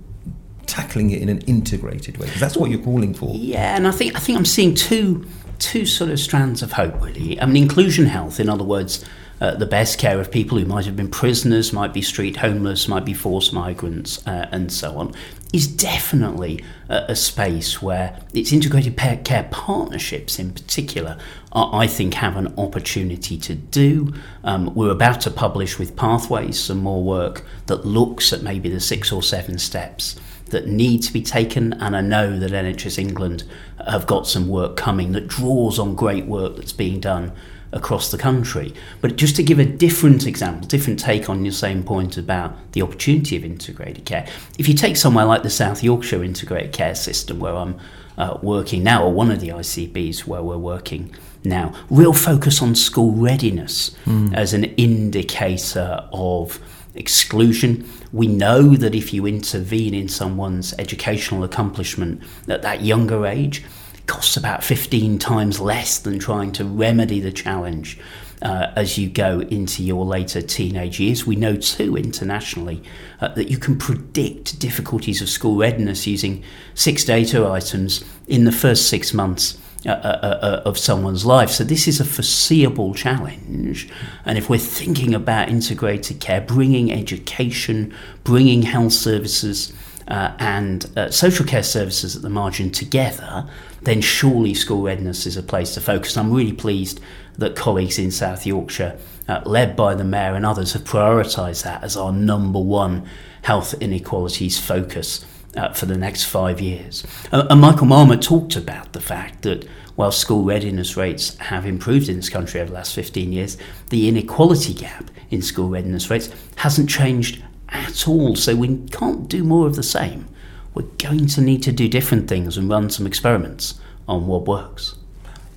tackling 0.65 1.11
it 1.11 1.21
in 1.21 1.29
an 1.29 1.39
integrated 1.41 2.17
way? 2.17 2.25
Because 2.25 2.41
that's 2.41 2.57
what 2.57 2.69
you're 2.71 2.83
calling 2.83 3.13
for. 3.13 3.33
Yeah, 3.35 3.75
and 3.75 3.87
I 3.87 3.91
think 3.91 4.15
I 4.15 4.19
think 4.19 4.37
I'm 4.37 4.45
seeing 4.45 4.75
two 4.75 5.25
two 5.59 5.85
sort 5.85 6.09
of 6.09 6.19
strands 6.19 6.61
of 6.61 6.73
hope 6.73 7.01
really. 7.01 7.39
I 7.39 7.45
mean, 7.45 7.63
inclusion 7.63 8.05
health, 8.05 8.39
in 8.39 8.49
other 8.49 8.63
words. 8.63 9.05
Uh, 9.41 9.55
the 9.55 9.65
best 9.65 9.97
care 9.97 10.21
of 10.21 10.29
people 10.29 10.59
who 10.59 10.65
might 10.65 10.85
have 10.85 10.95
been 10.95 11.09
prisoners, 11.09 11.73
might 11.73 11.91
be 11.91 12.01
street 12.01 12.37
homeless, 12.37 12.87
might 12.87 13.03
be 13.03 13.13
forced 13.13 13.51
migrants, 13.51 14.25
uh, 14.27 14.47
and 14.51 14.71
so 14.71 14.99
on, 14.99 15.11
is 15.51 15.65
definitely 15.65 16.63
a, 16.89 17.05
a, 17.09 17.15
space 17.15 17.81
where 17.81 18.19
its 18.35 18.53
integrated 18.53 18.95
care 19.25 19.47
partnerships, 19.49 20.37
in 20.37 20.53
particular, 20.53 21.17
are, 21.51 21.71
I 21.73 21.87
think 21.87 22.13
have 22.13 22.37
an 22.37 22.53
opportunity 22.55 23.35
to 23.39 23.55
do. 23.55 24.13
Um, 24.43 24.75
we're 24.75 24.91
about 24.91 25.21
to 25.21 25.31
publish 25.31 25.79
with 25.79 25.95
Pathways 25.95 26.59
some 26.59 26.77
more 26.77 27.03
work 27.03 27.43
that 27.65 27.83
looks 27.83 28.31
at 28.31 28.43
maybe 28.43 28.69
the 28.69 28.79
six 28.79 29.11
or 29.11 29.23
seven 29.23 29.57
steps 29.57 30.17
that 30.51 30.67
need 30.67 31.01
to 31.01 31.11
be 31.11 31.23
taken, 31.23 31.73
and 31.73 31.95
I 31.95 32.01
know 32.01 32.37
that 32.37 32.51
NHS 32.51 32.99
England 32.99 33.43
have 33.87 34.05
got 34.05 34.27
some 34.27 34.47
work 34.47 34.77
coming 34.77 35.13
that 35.13 35.27
draws 35.27 35.79
on 35.79 35.95
great 35.95 36.27
work 36.27 36.57
that's 36.57 36.73
being 36.73 36.99
done 36.99 37.31
across 37.73 38.11
the 38.11 38.17
country. 38.17 38.73
But 38.99 39.15
just 39.15 39.35
to 39.37 39.43
give 39.43 39.59
a 39.59 39.65
different 39.65 40.27
example, 40.27 40.67
different 40.67 40.99
take 40.99 41.29
on 41.29 41.45
your 41.45 41.53
same 41.53 41.83
point 41.83 42.17
about 42.17 42.55
the 42.73 42.81
opportunity 42.81 43.37
of 43.37 43.45
integrated 43.45 44.05
care, 44.05 44.27
if 44.57 44.67
you 44.67 44.73
take 44.73 44.97
somewhere 44.97 45.25
like 45.25 45.43
the 45.43 45.49
South 45.49 45.83
Yorkshire 45.83 46.23
integrated 46.23 46.73
care 46.73 46.95
system 46.95 47.39
where 47.39 47.55
I'm 47.55 47.79
uh, 48.17 48.37
working 48.41 48.83
now, 48.83 49.03
or 49.03 49.13
one 49.13 49.31
of 49.31 49.39
the 49.39 49.49
ICBs 49.49 50.27
where 50.27 50.43
we're 50.43 50.57
working 50.57 51.15
now, 51.43 51.73
real 51.89 52.13
focus 52.13 52.61
on 52.61 52.75
school 52.75 53.13
readiness 53.13 53.91
mm. 54.05 54.33
as 54.33 54.53
an 54.53 54.65
indicator 54.75 56.07
of 56.11 56.59
exclusion. 56.93 57.89
We 58.11 58.27
know 58.27 58.75
that 58.75 58.93
if 58.93 59.13
you 59.13 59.25
intervene 59.25 59.93
in 59.93 60.07
someone's 60.09 60.73
educational 60.77 61.43
accomplishment 61.43 62.21
at 62.47 62.61
that 62.61 62.81
younger 62.81 63.25
age, 63.25 63.63
costs 64.07 64.37
about 64.37 64.63
15 64.63 65.19
times 65.19 65.59
less 65.59 65.97
than 65.99 66.19
trying 66.19 66.51
to 66.53 66.65
remedy 66.65 67.19
the 67.19 67.31
challenge 67.31 67.97
uh, 68.41 68.71
as 68.75 68.97
you 68.97 69.09
go 69.09 69.41
into 69.41 69.83
your 69.83 70.05
later 70.05 70.41
teenage 70.41 70.99
years. 70.99 71.25
We 71.25 71.35
know 71.35 71.55
too 71.55 71.95
internationally 71.95 72.81
uh, 73.19 73.29
that 73.29 73.49
you 73.49 73.57
can 73.57 73.77
predict 73.77 74.59
difficulties 74.59 75.21
of 75.21 75.29
school 75.29 75.57
readiness 75.57 76.07
using 76.07 76.43
six 76.73 77.05
data 77.05 77.47
items 77.47 78.03
in 78.27 78.45
the 78.45 78.51
first 78.51 78.87
six 78.87 79.13
months 79.13 79.57
uh, 79.83 79.89
uh, 79.89 79.93
uh, 79.93 80.45
uh, 80.45 80.61
of 80.63 80.77
someone's 80.77 81.25
life. 81.25 81.49
So 81.49 81.63
this 81.63 81.87
is 81.87 81.99
a 81.99 82.05
foreseeable 82.05 82.93
challenge. 82.93 83.89
And 84.25 84.37
if 84.37 84.47
we're 84.47 84.59
thinking 84.59 85.15
about 85.15 85.49
integrated 85.49 86.19
care, 86.19 86.39
bringing 86.39 86.91
education, 86.91 87.91
bringing 88.23 88.61
health 88.61 88.93
services, 88.93 89.73
and 90.07 90.83
social 91.11 91.47
care 91.47 91.63
services 91.63 92.15
at 92.15 92.21
the 92.21 92.29
margin 92.29 92.69
together, 92.69 93.49
then 93.81 94.01
surely 94.01 94.53
school 94.53 94.83
readiness 94.83 95.25
is 95.25 95.37
a 95.37 95.43
place 95.43 95.73
to 95.73 95.81
focus. 95.81 96.17
I'm 96.17 96.31
really 96.31 96.53
pleased 96.53 96.99
that 97.37 97.55
colleagues 97.55 97.97
in 97.97 98.11
South 98.11 98.45
Yorkshire, 98.45 98.99
uh, 99.27 99.41
led 99.45 99.75
by 99.75 99.95
the 99.95 100.03
Mayor 100.03 100.35
and 100.35 100.45
others, 100.45 100.73
have 100.73 100.83
prioritised 100.83 101.63
that 101.63 101.83
as 101.83 101.97
our 101.97 102.11
number 102.11 102.59
one 102.59 103.07
health 103.43 103.73
inequalities 103.81 104.59
focus 104.59 105.25
uh, 105.55 105.73
for 105.73 105.85
the 105.85 105.97
next 105.97 106.25
five 106.25 106.61
years. 106.61 107.05
Uh, 107.31 107.47
and 107.49 107.61
Michael 107.61 107.87
Marmot 107.87 108.21
talked 108.21 108.55
about 108.55 108.93
the 108.93 109.01
fact 109.01 109.41
that 109.41 109.67
while 109.95 110.11
school 110.11 110.43
readiness 110.43 110.95
rates 110.95 111.37
have 111.37 111.65
improved 111.65 112.07
in 112.07 112.15
this 112.15 112.29
country 112.29 112.59
over 112.59 112.69
the 112.69 112.75
last 112.75 112.95
15 112.95 113.31
years, 113.31 113.57
the 113.89 114.07
inequality 114.07 114.73
gap 114.73 115.11
in 115.29 115.41
school 115.41 115.69
readiness 115.69 116.09
rates 116.09 116.29
hasn't 116.57 116.89
changed 116.89 117.43
at 117.69 118.07
all. 118.07 118.35
So 118.35 118.55
we 118.55 118.77
can't 118.91 119.27
do 119.27 119.43
more 119.43 119.67
of 119.67 119.75
the 119.75 119.83
same. 119.83 120.27
We're 120.73 120.83
going 120.97 121.27
to 121.27 121.41
need 121.41 121.63
to 121.63 121.71
do 121.71 121.87
different 121.87 122.27
things 122.27 122.57
and 122.57 122.69
run 122.69 122.89
some 122.89 123.05
experiments 123.05 123.79
on 124.07 124.27
what 124.27 124.45
works. 124.45 124.95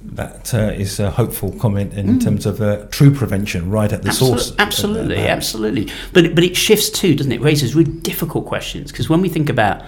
That 0.03 0.53
uh, 0.53 0.59
is 0.59 1.01
a 1.01 1.11
hopeful 1.11 1.53
comment 1.53 1.95
in 1.95 2.19
mm. 2.19 2.23
terms 2.23 2.45
of 2.45 2.61
uh, 2.61 2.87
true 2.91 3.15
prevention, 3.15 3.71
right 3.71 3.91
at 3.91 4.03
the 4.03 4.13
source. 4.13 4.53
Absolutely, 4.59 5.17
absolutely. 5.17 5.91
But 6.13 6.35
but 6.35 6.45
it 6.45 6.57
shifts 6.57 6.91
too, 6.91 7.15
doesn't 7.15 7.33
it? 7.33 7.37
it 7.37 7.41
raises 7.41 7.75
really 7.75 7.93
difficult 7.93 8.45
questions 8.45 8.93
because 8.93 9.09
when 9.09 9.23
we 9.23 9.31
think 9.31 9.49
about 9.49 9.83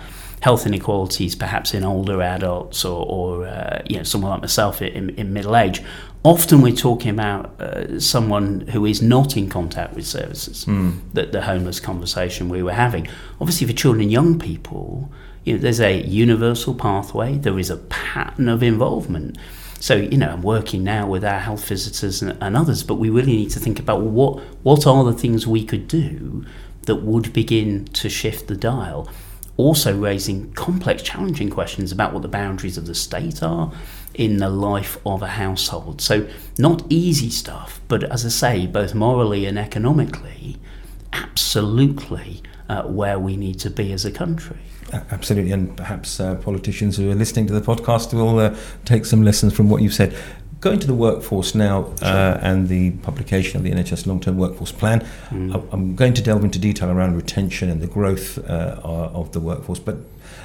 health 0.46 0.66
inequalities, 0.66 1.34
perhaps 1.34 1.74
in 1.74 1.82
older 1.84 2.22
adults 2.22 2.84
or, 2.84 3.04
or 3.06 3.46
uh, 3.46 3.82
you 3.90 3.96
know 3.96 4.04
someone 4.04 4.30
like 4.30 4.40
myself 4.40 4.80
in, 4.80 5.10
in 5.20 5.32
middle 5.32 5.56
age, 5.56 5.82
often 6.22 6.60
we're 6.60 6.82
talking 6.88 7.10
about 7.10 7.60
uh, 7.60 7.98
someone 7.98 8.60
who 8.72 8.86
is 8.86 9.02
not 9.02 9.36
in 9.36 9.48
contact 9.48 9.94
with 9.94 10.06
services. 10.06 10.64
Mm. 10.64 11.00
That 11.14 11.32
the 11.32 11.42
homeless 11.42 11.80
conversation 11.80 12.48
we 12.48 12.62
were 12.62 12.78
having, 12.86 13.08
obviously 13.40 13.66
for 13.66 13.72
children 13.72 14.02
and 14.02 14.12
young 14.12 14.38
people, 14.38 15.10
you 15.44 15.54
know, 15.54 15.58
there's 15.58 15.80
a 15.80 16.02
universal 16.02 16.74
pathway. 16.74 17.38
There 17.38 17.58
is 17.58 17.70
a 17.70 17.78
pattern 17.78 18.48
of 18.48 18.62
involvement 18.62 19.36
so, 19.78 19.94
you 19.94 20.16
know, 20.16 20.30
I'm 20.30 20.42
working 20.42 20.82
now 20.84 21.06
with 21.06 21.24
our 21.24 21.38
health 21.38 21.68
visitors 21.68 22.22
and, 22.22 22.36
and 22.40 22.56
others, 22.56 22.82
but 22.82 22.94
we 22.94 23.10
really 23.10 23.36
need 23.36 23.50
to 23.50 23.60
think 23.60 23.78
about 23.78 24.00
what, 24.00 24.42
what 24.62 24.86
are 24.86 25.04
the 25.04 25.12
things 25.12 25.46
we 25.46 25.64
could 25.64 25.86
do 25.86 26.44
that 26.82 26.96
would 26.96 27.32
begin 27.32 27.84
to 27.86 28.08
shift 28.08 28.48
the 28.48 28.56
dial. 28.56 29.10
Also, 29.56 29.96
raising 29.96 30.52
complex, 30.52 31.02
challenging 31.02 31.48
questions 31.48 31.90
about 31.90 32.12
what 32.12 32.22
the 32.22 32.28
boundaries 32.28 32.76
of 32.76 32.86
the 32.86 32.94
state 32.94 33.42
are 33.42 33.72
in 34.14 34.36
the 34.38 34.50
life 34.50 34.98
of 35.06 35.22
a 35.22 35.28
household. 35.28 36.00
So, 36.00 36.28
not 36.58 36.84
easy 36.90 37.30
stuff, 37.30 37.80
but 37.88 38.04
as 38.04 38.24
I 38.24 38.28
say, 38.28 38.66
both 38.66 38.94
morally 38.94 39.46
and 39.46 39.58
economically, 39.58 40.58
absolutely 41.12 42.42
uh, 42.68 42.82
where 42.82 43.18
we 43.18 43.36
need 43.36 43.58
to 43.60 43.70
be 43.70 43.92
as 43.92 44.04
a 44.04 44.10
country. 44.10 44.58
Absolutely, 44.92 45.50
and 45.50 45.76
perhaps 45.76 46.20
uh, 46.20 46.36
politicians 46.36 46.96
who 46.96 47.10
are 47.10 47.14
listening 47.14 47.46
to 47.48 47.52
the 47.52 47.60
podcast 47.60 48.14
will 48.14 48.38
uh, 48.38 48.56
take 48.84 49.04
some 49.04 49.22
lessons 49.22 49.52
from 49.52 49.68
what 49.68 49.82
you've 49.82 49.94
said. 49.94 50.16
Going 50.60 50.78
to 50.78 50.86
the 50.86 50.94
workforce 50.94 51.54
now 51.54 51.92
uh, 52.00 52.38
and 52.40 52.68
the 52.68 52.92
publication 53.02 53.58
of 53.58 53.62
the 53.62 53.70
NHS 53.70 54.06
long 54.06 54.20
term 54.20 54.38
workforce 54.38 54.72
plan, 54.72 55.00
mm. 55.28 55.68
I'm 55.70 55.94
going 55.94 56.14
to 56.14 56.22
delve 56.22 56.44
into 56.44 56.58
detail 56.58 56.90
around 56.90 57.14
retention 57.14 57.68
and 57.68 57.80
the 57.80 57.86
growth 57.86 58.38
uh, 58.48 58.80
of 58.82 59.32
the 59.32 59.40
workforce. 59.40 59.78
But 59.78 59.98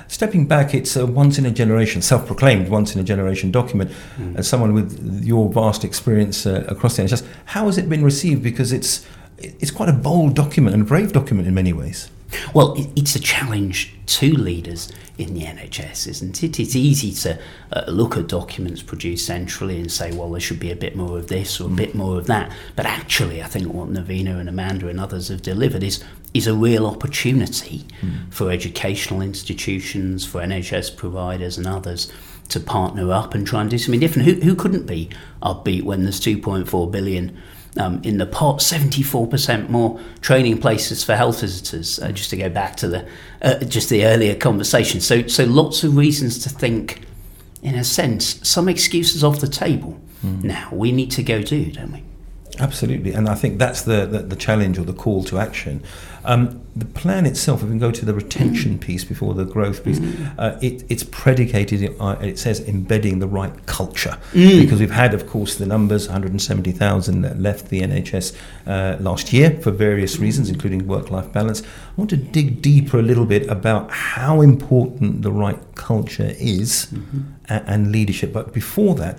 stepping 0.10 0.48
back, 0.48 0.74
it's 0.74 0.98
a 0.98 1.06
once 1.06 1.38
in 1.38 1.46
a 1.46 1.52
generation, 1.52 2.02
self 2.02 2.28
proclaimed 2.28 2.68
once 2.68 2.94
in 2.94 3.00
a 3.00 3.04
generation 3.04 3.52
document. 3.52 3.92
Mm. 4.18 4.38
As 4.38 4.48
someone 4.48 4.74
with 4.74 5.24
your 5.24 5.50
vast 5.50 5.86
experience 5.86 6.46
uh, 6.46 6.66
across 6.68 6.98
the 6.98 7.04
NHS, 7.04 7.26
how 7.46 7.68
has 7.68 7.78
it 7.78 7.88
been 7.88 8.04
received? 8.04 8.44
Because 8.44 8.74
it's, 8.74 9.06
it's 9.38 9.72
quite 9.72 9.90
a 9.90 9.94
bold 9.94 10.36
document 10.36 10.74
and 10.74 10.84
a 10.84 10.86
brave 10.86 11.14
document 11.14 11.48
in 11.48 11.54
many 11.54 11.72
ways. 11.72 12.10
Well, 12.54 12.76
it's 12.96 13.16
a 13.16 13.20
challenge 13.20 13.94
to 14.06 14.32
leaders 14.32 14.92
in 15.22 15.34
the 15.34 15.42
NHS, 15.42 16.08
isn't 16.08 16.44
it? 16.44 16.60
It's 16.60 16.76
easy 16.76 17.12
to 17.24 17.40
uh, 17.72 17.90
look 17.90 18.18
at 18.18 18.28
documents 18.28 18.82
produced 18.82 19.26
centrally 19.26 19.80
and 19.80 19.92
say, 19.92 20.12
well, 20.12 20.32
there 20.32 20.42
should 20.42 20.60
be 20.60 20.72
a 20.72 20.76
bit 20.76 20.96
more 20.96 21.18
of 21.18 21.28
this 21.28 21.62
or 21.62 21.66
a 21.66 21.72
mm. 21.72 21.76
bit 21.76 21.96
more 21.96 22.18
of 22.18 22.28
that. 22.28 22.52
But 22.76 22.86
actually, 22.86 23.42
I 23.42 23.48
think 23.48 23.68
what 23.68 23.90
Navina 23.90 24.40
and 24.40 24.50
Amanda 24.50 24.88
and 24.88 25.00
others 25.00 25.28
have 25.28 25.42
delivered 25.42 25.84
is, 25.84 26.04
is 26.34 26.48
a 26.48 26.54
real 26.54 26.88
opportunity 26.88 27.86
mm. 28.02 28.34
for 28.34 28.52
educational 28.52 29.22
institutions, 29.22 30.26
for 30.26 30.42
NHS 30.42 30.98
providers 30.98 31.58
and 31.58 31.68
others 31.68 32.12
to 32.50 32.60
partner 32.60 33.12
up 33.14 33.34
and 33.34 33.48
try 33.48 33.62
and 33.62 33.70
do 33.70 33.78
something 33.78 34.00
different. 34.00 34.28
Who, 34.28 34.42
who 34.42 34.56
couldn't 34.56 34.86
be 34.86 35.10
upbeat 35.42 35.84
when 35.84 36.04
there's 36.04 36.20
2.4 36.20 36.92
billion 36.92 37.38
um, 37.78 38.02
in 38.04 38.18
the 38.18 38.26
pot, 38.26 38.60
74% 38.60 39.70
more 39.70 40.00
training 40.22 40.60
places 40.60 41.04
for 41.04 41.16
health 41.16 41.42
visitors, 41.42 42.00
uh, 42.00 42.12
just 42.12 42.30
to 42.32 42.38
go 42.38 42.50
back 42.50 42.76
to 42.78 42.88
the 42.88 43.08
uh, 43.42 43.60
just 43.60 43.90
the 43.90 44.06
earlier 44.06 44.36
conversation. 44.36 45.00
So, 45.00 45.28
so 45.28 45.46
lots 45.46 45.84
of 45.84 45.96
reasons 45.96 46.40
to 46.40 46.50
think, 46.50 47.02
in 47.64 47.76
a 47.76 47.84
sense, 47.84 48.48
some 48.48 48.68
excuses 48.68 49.24
off 49.24 49.40
the 49.40 49.48
table. 49.48 50.00
Mm. 50.26 50.44
Now, 50.44 50.70
we 50.72 50.92
need 50.92 51.12
to 51.12 51.24
go 51.24 51.42
do, 51.42 51.72
don't 51.72 51.94
we? 51.94 52.04
Absolutely, 52.60 53.14
and 53.14 53.30
I 53.30 53.36
think 53.36 53.60
that's 53.60 53.84
the, 53.84 54.06
the, 54.06 54.20
the 54.20 54.36
challenge 54.36 54.78
or 54.78 54.84
the 54.84 54.94
call 54.94 55.24
to 55.26 55.40
action. 55.40 55.84
Um, 56.24 56.62
the 56.76 56.86
plan 56.86 57.26
itself, 57.26 57.62
if 57.62 57.66
we 57.66 57.72
can 57.72 57.80
go 57.80 57.92
to 57.92 58.06
the 58.06 58.14
retention 58.14 58.78
mm. 58.78 58.82
piece 58.82 59.04
before 59.04 59.34
the 59.34 59.46
growth 59.46 59.84
piece, 59.84 60.00
mm. 60.00 60.36
uh, 60.38 60.58
it, 60.62 60.84
it's 60.90 61.04
predicated, 61.04 61.96
uh, 62.00 62.18
it 62.22 62.38
says 62.38 62.60
embedding 62.68 63.20
the 63.20 63.28
right 63.28 63.66
culture. 63.66 64.18
Mm. 64.34 64.62
Because 64.62 64.80
we've 64.80 64.92
had, 64.92 65.14
of 65.14 65.28
course, 65.28 65.56
the 65.56 65.66
numbers 65.66 66.08
170,000 66.08 67.22
that 67.22 67.40
left 67.40 67.70
the 67.70 67.82
NHS 67.82 68.38
uh, 68.68 68.98
last 69.00 69.34
year 69.34 69.60
for 69.62 69.72
various 69.72 70.20
reasons, 70.20 70.50
including 70.50 70.88
work 70.88 71.10
life 71.10 71.32
balance. 71.34 71.62
I 71.62 71.66
want 71.96 72.10
to 72.12 72.18
dig 72.18 72.62
deeper 72.62 73.00
a 73.00 73.04
little 73.04 73.26
bit 73.26 73.50
about 73.50 73.90
how 73.92 74.42
important 74.42 75.24
the 75.24 75.32
right 75.32 75.60
culture 75.76 76.34
is 76.38 76.88
mm-hmm. 76.92 77.22
and, 77.50 77.64
and 77.68 77.92
leadership. 77.92 78.32
But 78.32 78.54
before 78.54 78.94
that, 78.96 79.18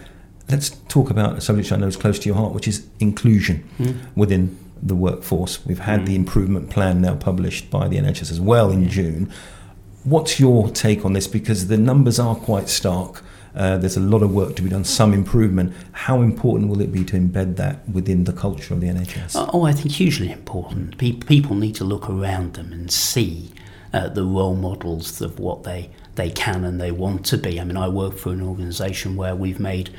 let's 0.50 0.70
talk 0.88 1.10
about 1.10 1.36
a 1.36 1.40
subject 1.40 1.72
I 1.72 1.76
know 1.76 1.86
is 1.86 1.96
close 1.96 2.18
to 2.20 2.28
your 2.28 2.36
heart, 2.36 2.52
which 2.52 2.68
is 2.68 2.86
inclusion 3.00 3.68
mm. 3.78 3.96
within 4.14 4.58
the 4.82 4.94
workforce. 4.94 5.64
We've 5.64 5.78
had 5.78 6.00
mm. 6.00 6.06
the 6.06 6.16
improvement 6.16 6.70
plan 6.70 7.00
now 7.00 7.14
published 7.14 7.70
by 7.70 7.88
the 7.88 7.96
NHS 7.96 8.30
as 8.30 8.40
well 8.40 8.70
in 8.70 8.88
June. 8.88 9.32
What's 10.04 10.40
your 10.40 10.68
take 10.70 11.04
on 11.04 11.12
this? 11.12 11.28
Because 11.28 11.68
the 11.68 11.78
numbers 11.78 12.18
are 12.18 12.34
quite 12.34 12.68
stark. 12.68 13.22
Uh, 13.54 13.76
there's 13.76 13.96
a 13.96 14.00
lot 14.00 14.22
of 14.22 14.32
work 14.32 14.56
to 14.56 14.62
be 14.62 14.70
done, 14.70 14.82
some 14.82 15.12
improvement. 15.12 15.74
How 15.92 16.22
important 16.22 16.70
will 16.70 16.80
it 16.80 16.90
be 16.90 17.04
to 17.04 17.16
embed 17.16 17.56
that 17.56 17.86
within 17.88 18.24
the 18.24 18.32
culture 18.32 18.72
of 18.72 18.80
the 18.80 18.88
NHS? 18.88 19.50
Oh, 19.52 19.64
I 19.64 19.72
think 19.72 19.94
hugely 19.94 20.32
important. 20.32 20.96
People 20.98 21.54
need 21.54 21.74
to 21.76 21.84
look 21.84 22.08
around 22.08 22.54
them 22.54 22.72
and 22.72 22.90
see 22.90 23.52
uh, 23.92 24.08
the 24.08 24.24
role 24.24 24.56
models 24.56 25.20
of 25.20 25.38
what 25.38 25.64
they, 25.64 25.90
they 26.14 26.30
can 26.30 26.64
and 26.64 26.80
they 26.80 26.90
want 26.90 27.26
to 27.26 27.36
be. 27.36 27.60
I 27.60 27.64
mean, 27.64 27.76
I 27.76 27.88
work 27.88 28.16
for 28.16 28.32
an 28.32 28.40
organisation 28.40 29.16
where 29.16 29.36
we've 29.36 29.60
made 29.60 29.90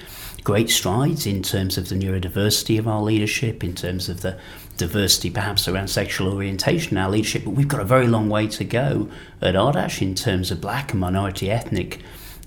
great 0.43 0.69
strides 0.69 1.25
in 1.25 1.41
terms 1.41 1.77
of 1.77 1.89
the 1.89 1.95
neurodiversity 1.95 2.77
of 2.77 2.87
our 2.87 3.01
leadership, 3.01 3.63
in 3.63 3.73
terms 3.73 4.09
of 4.09 4.21
the 4.21 4.37
diversity 4.77 5.29
perhaps 5.29 5.67
around 5.67 5.87
sexual 5.87 6.33
orientation 6.33 6.97
in 6.97 7.03
our 7.03 7.09
leadership, 7.09 7.43
but 7.45 7.51
we've 7.51 7.67
got 7.67 7.79
a 7.79 7.85
very 7.85 8.07
long 8.07 8.29
way 8.29 8.47
to 8.47 8.63
go 8.63 9.09
at 9.41 9.55
RDaSH 9.55 10.01
in 10.01 10.15
terms 10.15 10.51
of 10.51 10.59
black 10.59 10.91
and 10.91 10.99
minority 10.99 11.51
ethnic 11.51 11.99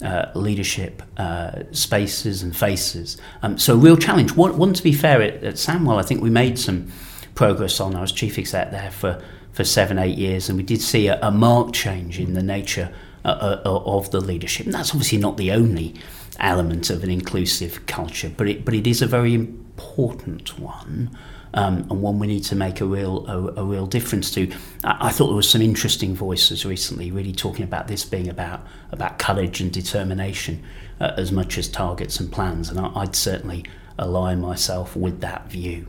uh, 0.02 0.30
leadership 0.34 1.02
uh, 1.16 1.62
spaces 1.72 2.42
and 2.42 2.54
faces. 2.54 3.16
Um, 3.42 3.58
so 3.58 3.74
a 3.74 3.78
real 3.78 3.96
challenge. 3.96 4.32
One, 4.32 4.58
one 4.58 4.74
to 4.74 4.82
be 4.82 4.92
fair, 4.92 5.22
at, 5.22 5.42
at 5.42 5.54
Sandwell, 5.54 5.98
I 5.98 6.02
think 6.02 6.20
we 6.20 6.30
made 6.30 6.58
some 6.58 6.90
progress 7.34 7.80
on. 7.80 7.94
I 7.94 8.00
was 8.00 8.12
chief 8.12 8.38
exec 8.38 8.72
there 8.72 8.90
for, 8.90 9.22
for 9.52 9.64
seven, 9.64 9.98
eight 9.98 10.18
years, 10.18 10.48
and 10.48 10.58
we 10.58 10.64
did 10.64 10.82
see 10.82 11.06
a, 11.06 11.18
a 11.22 11.30
marked 11.30 11.74
change 11.74 12.18
in 12.18 12.34
the 12.34 12.42
nature 12.42 12.92
uh, 13.24 13.60
uh 13.64 13.82
of 13.84 14.10
the 14.10 14.20
leadership. 14.20 14.66
And 14.66 14.74
that's 14.74 14.90
obviously 14.90 15.18
not 15.18 15.36
the 15.36 15.52
only 15.52 15.94
element 16.40 16.90
of 16.90 17.02
an 17.04 17.10
inclusive 17.10 17.86
culture, 17.86 18.30
but 18.36 18.48
it, 18.48 18.64
but 18.64 18.74
it 18.74 18.86
is 18.86 19.02
a 19.02 19.06
very 19.06 19.34
important 19.34 20.58
one. 20.58 21.16
Um, 21.54 21.86
and 21.90 22.02
one 22.02 22.18
we 22.18 22.26
need 22.26 22.44
to 22.44 22.56
make 22.56 22.80
a 22.80 22.84
real 22.84 23.26
a, 23.28 23.62
a 23.62 23.64
real 23.64 23.86
difference 23.86 24.30
to. 24.32 24.50
I, 24.84 25.08
I, 25.08 25.10
thought 25.10 25.28
there 25.28 25.36
was 25.36 25.48
some 25.48 25.62
interesting 25.62 26.14
voices 26.14 26.66
recently, 26.66 27.10
really 27.10 27.32
talking 27.32 27.64
about 27.64 27.88
this 27.88 28.04
being 28.04 28.28
about 28.28 28.66
about 28.92 29.18
courage 29.18 29.60
and 29.60 29.72
determination 29.72 30.62
uh, 31.00 31.12
as 31.16 31.32
much 31.32 31.56
as 31.56 31.68
targets 31.68 32.20
and 32.20 32.30
plans, 32.30 32.68
and 32.68 32.78
I, 32.78 32.90
I'd 32.94 33.16
certainly 33.16 33.64
align 33.98 34.40
myself 34.40 34.96
with 34.96 35.20
that 35.20 35.50
view. 35.50 35.86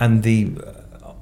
And 0.00 0.22
the 0.24 0.56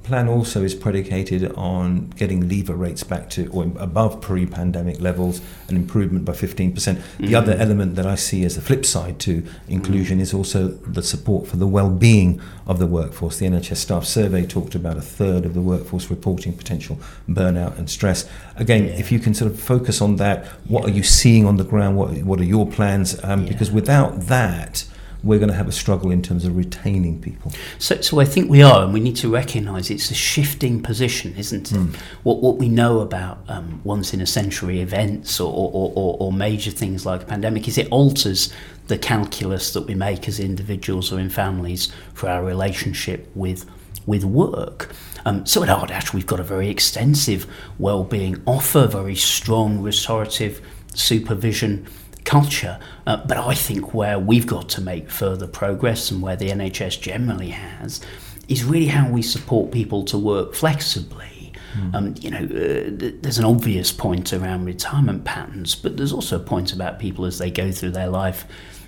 plan 0.08 0.26
also 0.26 0.64
is 0.64 0.74
predicated 0.74 1.52
on 1.52 2.08
getting 2.16 2.48
leaver 2.48 2.74
rates 2.74 3.04
back 3.04 3.28
to 3.30 3.46
or 3.50 3.64
above 3.78 4.20
pre-pandemic 4.20 5.00
levels, 5.00 5.40
an 5.68 5.76
improvement 5.76 6.24
by 6.24 6.32
15%. 6.32 6.72
Mm-hmm. 6.72 7.26
The 7.26 7.34
other 7.34 7.52
element 7.52 7.94
that 7.96 8.06
I 8.06 8.14
see 8.14 8.44
as 8.44 8.56
the 8.56 8.62
flip 8.62 8.86
side 8.86 9.20
to 9.20 9.44
inclusion 9.68 10.16
mm-hmm. 10.16 10.22
is 10.22 10.34
also 10.34 10.68
the 10.68 11.02
support 11.02 11.46
for 11.46 11.58
the 11.58 11.66
well-being 11.66 12.40
of 12.66 12.78
the 12.78 12.86
workforce. 12.86 13.38
The 13.38 13.46
NHS 13.46 13.76
staff 13.76 14.04
survey 14.06 14.46
talked 14.46 14.74
about 14.74 14.96
a 14.96 15.02
third 15.02 15.44
of 15.44 15.52
the 15.52 15.60
workforce 15.60 16.10
reporting 16.10 16.54
potential 16.54 16.98
burnout 17.28 17.78
and 17.78 17.90
stress. 17.90 18.28
Again, 18.56 18.86
yeah. 18.86 18.92
if 18.92 19.12
you 19.12 19.18
can 19.18 19.34
sort 19.34 19.50
of 19.52 19.60
focus 19.60 20.00
on 20.00 20.16
that, 20.16 20.46
what 20.66 20.84
yeah. 20.84 20.88
are 20.88 20.96
you 20.96 21.02
seeing 21.02 21.44
on 21.44 21.58
the 21.58 21.64
ground? 21.64 21.96
What 21.96 22.16
what 22.22 22.40
are 22.40 22.44
your 22.44 22.66
plans? 22.66 23.22
Um, 23.22 23.42
yeah. 23.42 23.52
Because 23.52 23.70
without 23.70 24.20
that, 24.22 24.84
we're 25.22 25.38
going 25.38 25.50
to 25.50 25.54
have 25.56 25.68
a 25.68 25.72
struggle 25.72 26.10
in 26.10 26.22
terms 26.22 26.44
of 26.44 26.56
retaining 26.56 27.20
people. 27.20 27.52
So, 27.78 28.00
so 28.00 28.20
I 28.20 28.24
think 28.24 28.48
we 28.48 28.62
are, 28.62 28.84
and 28.84 28.92
we 28.92 29.00
need 29.00 29.16
to 29.16 29.32
recognise 29.32 29.90
it's 29.90 30.10
a 30.10 30.14
shifting 30.14 30.82
position, 30.82 31.34
isn't 31.36 31.72
it? 31.72 31.74
Mm. 31.74 31.96
What, 32.22 32.40
what 32.40 32.56
we 32.56 32.68
know 32.68 33.00
about 33.00 33.38
um, 33.48 33.80
once 33.84 34.14
in 34.14 34.20
a 34.20 34.26
century 34.26 34.80
events 34.80 35.40
or, 35.40 35.52
or, 35.52 35.92
or, 35.94 36.16
or 36.20 36.32
major 36.32 36.70
things 36.70 37.04
like 37.04 37.22
a 37.22 37.26
pandemic 37.26 37.66
is 37.66 37.78
it 37.78 37.88
alters 37.90 38.52
the 38.86 38.98
calculus 38.98 39.72
that 39.72 39.82
we 39.82 39.94
make 39.94 40.28
as 40.28 40.40
individuals 40.40 41.12
or 41.12 41.18
in 41.18 41.30
families 41.30 41.92
for 42.14 42.28
our 42.28 42.44
relationship 42.44 43.30
with 43.34 43.68
with 44.06 44.24
work. 44.24 44.90
Um, 45.26 45.44
so 45.44 45.62
at 45.62 45.68
RDaSH, 45.68 46.14
we've 46.14 46.26
got 46.26 46.40
a 46.40 46.42
very 46.42 46.70
extensive 46.70 47.46
well-being 47.78 48.42
offer, 48.46 48.86
very 48.86 49.14
strong 49.14 49.82
restorative 49.82 50.62
supervision 50.94 51.86
culture. 52.28 52.78
Uh, 53.06 53.16
but 53.26 53.38
I 53.38 53.54
think 53.54 53.94
where 53.94 54.18
we've 54.18 54.46
got 54.46 54.68
to 54.70 54.82
make 54.82 55.10
further 55.10 55.46
progress 55.46 56.10
and 56.10 56.20
where 56.20 56.36
the 56.36 56.50
NHS 56.50 57.00
generally 57.00 57.48
has 57.48 58.00
is 58.48 58.64
really 58.64 58.88
how 58.88 59.10
we 59.10 59.22
support 59.22 59.72
people 59.72 60.04
to 60.04 60.18
work 60.18 60.54
flexibly. 60.54 61.52
Mm. 61.74 61.94
Um, 61.94 62.14
you 62.20 62.30
know, 62.30 62.44
uh, 62.44 63.12
there's 63.22 63.38
an 63.38 63.46
obvious 63.46 63.92
point 63.92 64.32
around 64.34 64.66
retirement 64.66 65.24
patterns, 65.24 65.74
but 65.74 65.96
there's 65.96 66.12
also 66.12 66.36
a 66.36 66.40
point 66.40 66.72
about 66.72 66.98
people 66.98 67.24
as 67.24 67.38
they 67.38 67.50
go 67.50 67.72
through 67.72 67.92
their 67.92 68.08
life. 68.08 68.44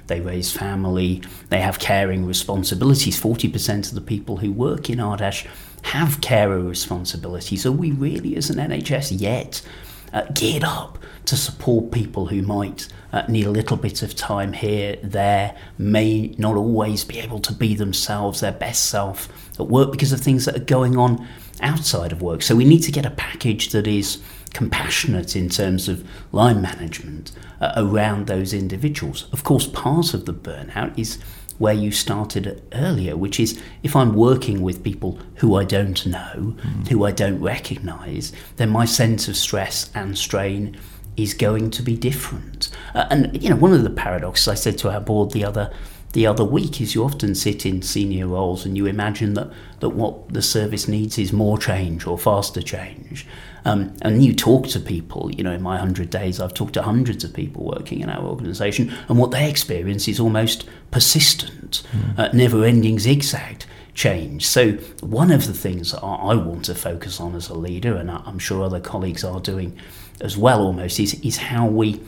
They 0.06 0.20
raise 0.20 0.52
family, 0.52 1.22
they 1.48 1.60
have 1.60 1.78
caring 1.78 2.26
responsibilities. 2.26 3.18
40% 3.18 3.88
of 3.88 3.94
the 3.94 4.00
people 4.00 4.38
who 4.38 4.52
work 4.52 4.90
in 4.90 4.98
RDaSH 4.98 5.46
have 5.82 6.20
carer 6.20 6.60
responsibilities. 6.60 7.64
Are 7.64 7.72
we 7.72 7.92
really, 7.92 8.36
as 8.36 8.50
an 8.50 8.56
NHS, 8.56 9.18
yet 9.18 9.62
uh, 10.12 10.22
geared 10.34 10.64
up 10.64 10.98
to 11.26 11.36
support 11.36 11.92
people 11.92 12.26
who 12.26 12.42
might 12.42 12.88
uh, 13.12 13.22
need 13.28 13.46
a 13.46 13.50
little 13.50 13.76
bit 13.76 14.02
of 14.02 14.14
time 14.14 14.52
here, 14.52 14.96
there, 15.02 15.56
may 15.78 16.34
not 16.38 16.56
always 16.56 17.04
be 17.04 17.18
able 17.18 17.38
to 17.40 17.52
be 17.52 17.74
themselves, 17.74 18.40
their 18.40 18.52
best 18.52 18.86
self 18.86 19.28
at 19.58 19.66
work 19.66 19.92
because 19.92 20.12
of 20.12 20.20
things 20.20 20.44
that 20.44 20.56
are 20.56 20.64
going 20.64 20.96
on 20.96 21.26
outside 21.60 22.12
of 22.12 22.22
work. 22.22 22.42
So 22.42 22.56
we 22.56 22.64
need 22.64 22.82
to 22.84 22.92
get 22.92 23.04
a 23.06 23.10
package 23.10 23.70
that 23.70 23.86
is 23.86 24.22
compassionate 24.52 25.36
in 25.36 25.48
terms 25.48 25.88
of 25.88 26.06
line 26.32 26.60
management 26.60 27.32
uh, 27.60 27.72
around 27.76 28.26
those 28.26 28.52
individuals. 28.52 29.26
Of 29.32 29.44
course, 29.44 29.66
part 29.66 30.14
of 30.14 30.26
the 30.26 30.34
burnout 30.34 30.98
is 30.98 31.18
where 31.58 31.74
you 31.74 31.90
started 31.90 32.62
earlier, 32.72 33.16
which 33.16 33.38
is 33.38 33.60
if 33.82 33.94
I'm 33.94 34.14
working 34.14 34.62
with 34.62 34.82
people 34.82 35.18
who 35.36 35.56
I 35.56 35.64
don't 35.64 36.06
know, 36.06 36.56
mm. 36.56 36.88
who 36.88 37.04
I 37.04 37.10
don't 37.10 37.40
recognize, 37.40 38.32
then 38.56 38.70
my 38.70 38.86
sense 38.86 39.28
of 39.28 39.36
stress 39.36 39.90
and 39.94 40.16
strain 40.16 40.78
is 41.18 41.34
going 41.34 41.70
to 41.72 41.82
be 41.82 41.96
different. 41.96 42.70
Uh, 42.94 43.06
and 43.10 43.42
you 43.42 43.50
know, 43.50 43.56
one 43.56 43.74
of 43.74 43.82
the 43.82 43.90
paradoxes 43.90 44.48
I 44.48 44.54
said 44.54 44.78
to 44.78 44.90
our 44.90 45.00
board 45.00 45.32
the 45.32 45.44
other 45.44 45.70
the 46.12 46.26
other 46.26 46.44
week 46.44 46.80
is 46.80 46.94
you 46.94 47.04
often 47.04 47.34
sit 47.34 47.64
in 47.64 47.82
senior 47.82 48.26
roles 48.26 48.66
and 48.66 48.76
you 48.76 48.86
imagine 48.86 49.34
that, 49.34 49.52
that 49.78 49.90
what 49.90 50.32
the 50.32 50.42
service 50.42 50.88
needs 50.88 51.18
is 51.18 51.32
more 51.32 51.56
change 51.56 52.04
or 52.04 52.18
faster 52.18 52.60
change. 52.60 53.26
Um, 53.64 53.94
and 54.02 54.24
you 54.24 54.34
talk 54.34 54.68
to 54.68 54.80
people, 54.80 55.30
you 55.32 55.42
know, 55.42 55.52
in 55.52 55.62
my 55.62 55.72
100 55.72 56.10
days, 56.10 56.40
I've 56.40 56.54
talked 56.54 56.74
to 56.74 56.82
hundreds 56.82 57.24
of 57.24 57.34
people 57.34 57.64
working 57.64 58.00
in 58.00 58.08
our 58.08 58.24
organisation, 58.24 58.92
and 59.08 59.18
what 59.18 59.30
they 59.30 59.48
experience 59.48 60.08
is 60.08 60.18
almost 60.18 60.66
persistent, 60.90 61.82
mm. 61.92 62.18
uh, 62.18 62.30
never 62.32 62.64
ending 62.64 62.98
zigzag 62.98 63.64
change. 63.94 64.46
So, 64.46 64.72
one 65.00 65.30
of 65.30 65.46
the 65.46 65.52
things 65.52 65.94
I 65.94 66.34
want 66.34 66.64
to 66.66 66.74
focus 66.74 67.20
on 67.20 67.34
as 67.34 67.48
a 67.48 67.54
leader, 67.54 67.96
and 67.96 68.10
I'm 68.10 68.38
sure 68.38 68.62
other 68.62 68.80
colleagues 68.80 69.24
are 69.24 69.40
doing 69.40 69.78
as 70.20 70.36
well 70.36 70.62
almost, 70.62 70.98
is, 71.00 71.14
is 71.20 71.36
how 71.38 71.66
we 71.66 72.00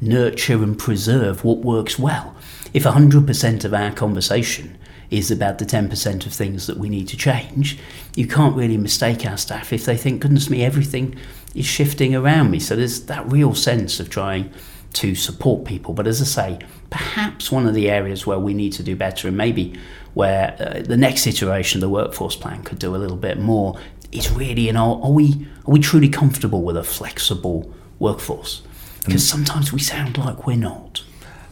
nurture 0.00 0.62
and 0.62 0.78
preserve 0.78 1.44
what 1.44 1.58
works 1.58 1.98
well. 1.98 2.34
If 2.72 2.84
100% 2.84 3.64
of 3.64 3.74
our 3.74 3.90
conversation 3.92 4.78
is 5.10 5.30
about 5.30 5.58
the 5.58 5.64
10% 5.64 6.26
of 6.26 6.32
things 6.32 6.66
that 6.66 6.76
we 6.76 6.88
need 6.88 7.08
to 7.08 7.16
change, 7.16 7.78
you 8.14 8.26
can't 8.26 8.56
really 8.56 8.76
mistake 8.76 9.26
our 9.26 9.36
staff 9.36 9.72
if 9.72 9.84
they 9.84 9.96
think, 9.96 10.22
goodness 10.22 10.48
me, 10.48 10.64
everything 10.64 11.16
is 11.54 11.66
shifting 11.66 12.14
around 12.14 12.50
me. 12.50 12.60
So 12.60 12.76
there's 12.76 13.06
that 13.06 13.30
real 13.30 13.54
sense 13.54 13.98
of 13.98 14.08
trying 14.08 14.52
to 14.94 15.14
support 15.14 15.64
people. 15.64 15.94
But 15.94 16.06
as 16.06 16.20
I 16.20 16.24
say, 16.24 16.66
perhaps 16.90 17.50
one 17.50 17.66
of 17.66 17.74
the 17.74 17.90
areas 17.90 18.26
where 18.26 18.38
we 18.38 18.54
need 18.54 18.72
to 18.74 18.82
do 18.82 18.96
better, 18.96 19.28
and 19.28 19.36
maybe 19.36 19.78
where 20.14 20.56
uh, 20.58 20.82
the 20.82 20.96
next 20.96 21.26
iteration 21.26 21.78
of 21.78 21.82
the 21.82 21.88
workforce 21.88 22.36
plan 22.36 22.62
could 22.62 22.78
do 22.78 22.94
a 22.94 22.98
little 22.98 23.16
bit 23.16 23.38
more, 23.38 23.78
is 24.12 24.30
really, 24.32 24.62
you 24.62 24.72
know, 24.72 25.00
are 25.02 25.10
we 25.10 25.46
are 25.66 25.72
we 25.72 25.78
truly 25.78 26.08
comfortable 26.08 26.62
with 26.62 26.76
a 26.76 26.82
flexible 26.82 27.72
workforce? 27.98 28.62
Because 29.04 29.22
mm. 29.22 29.30
sometimes 29.30 29.72
we 29.72 29.78
sound 29.78 30.18
like 30.18 30.46
we're 30.46 30.56
not. 30.56 31.04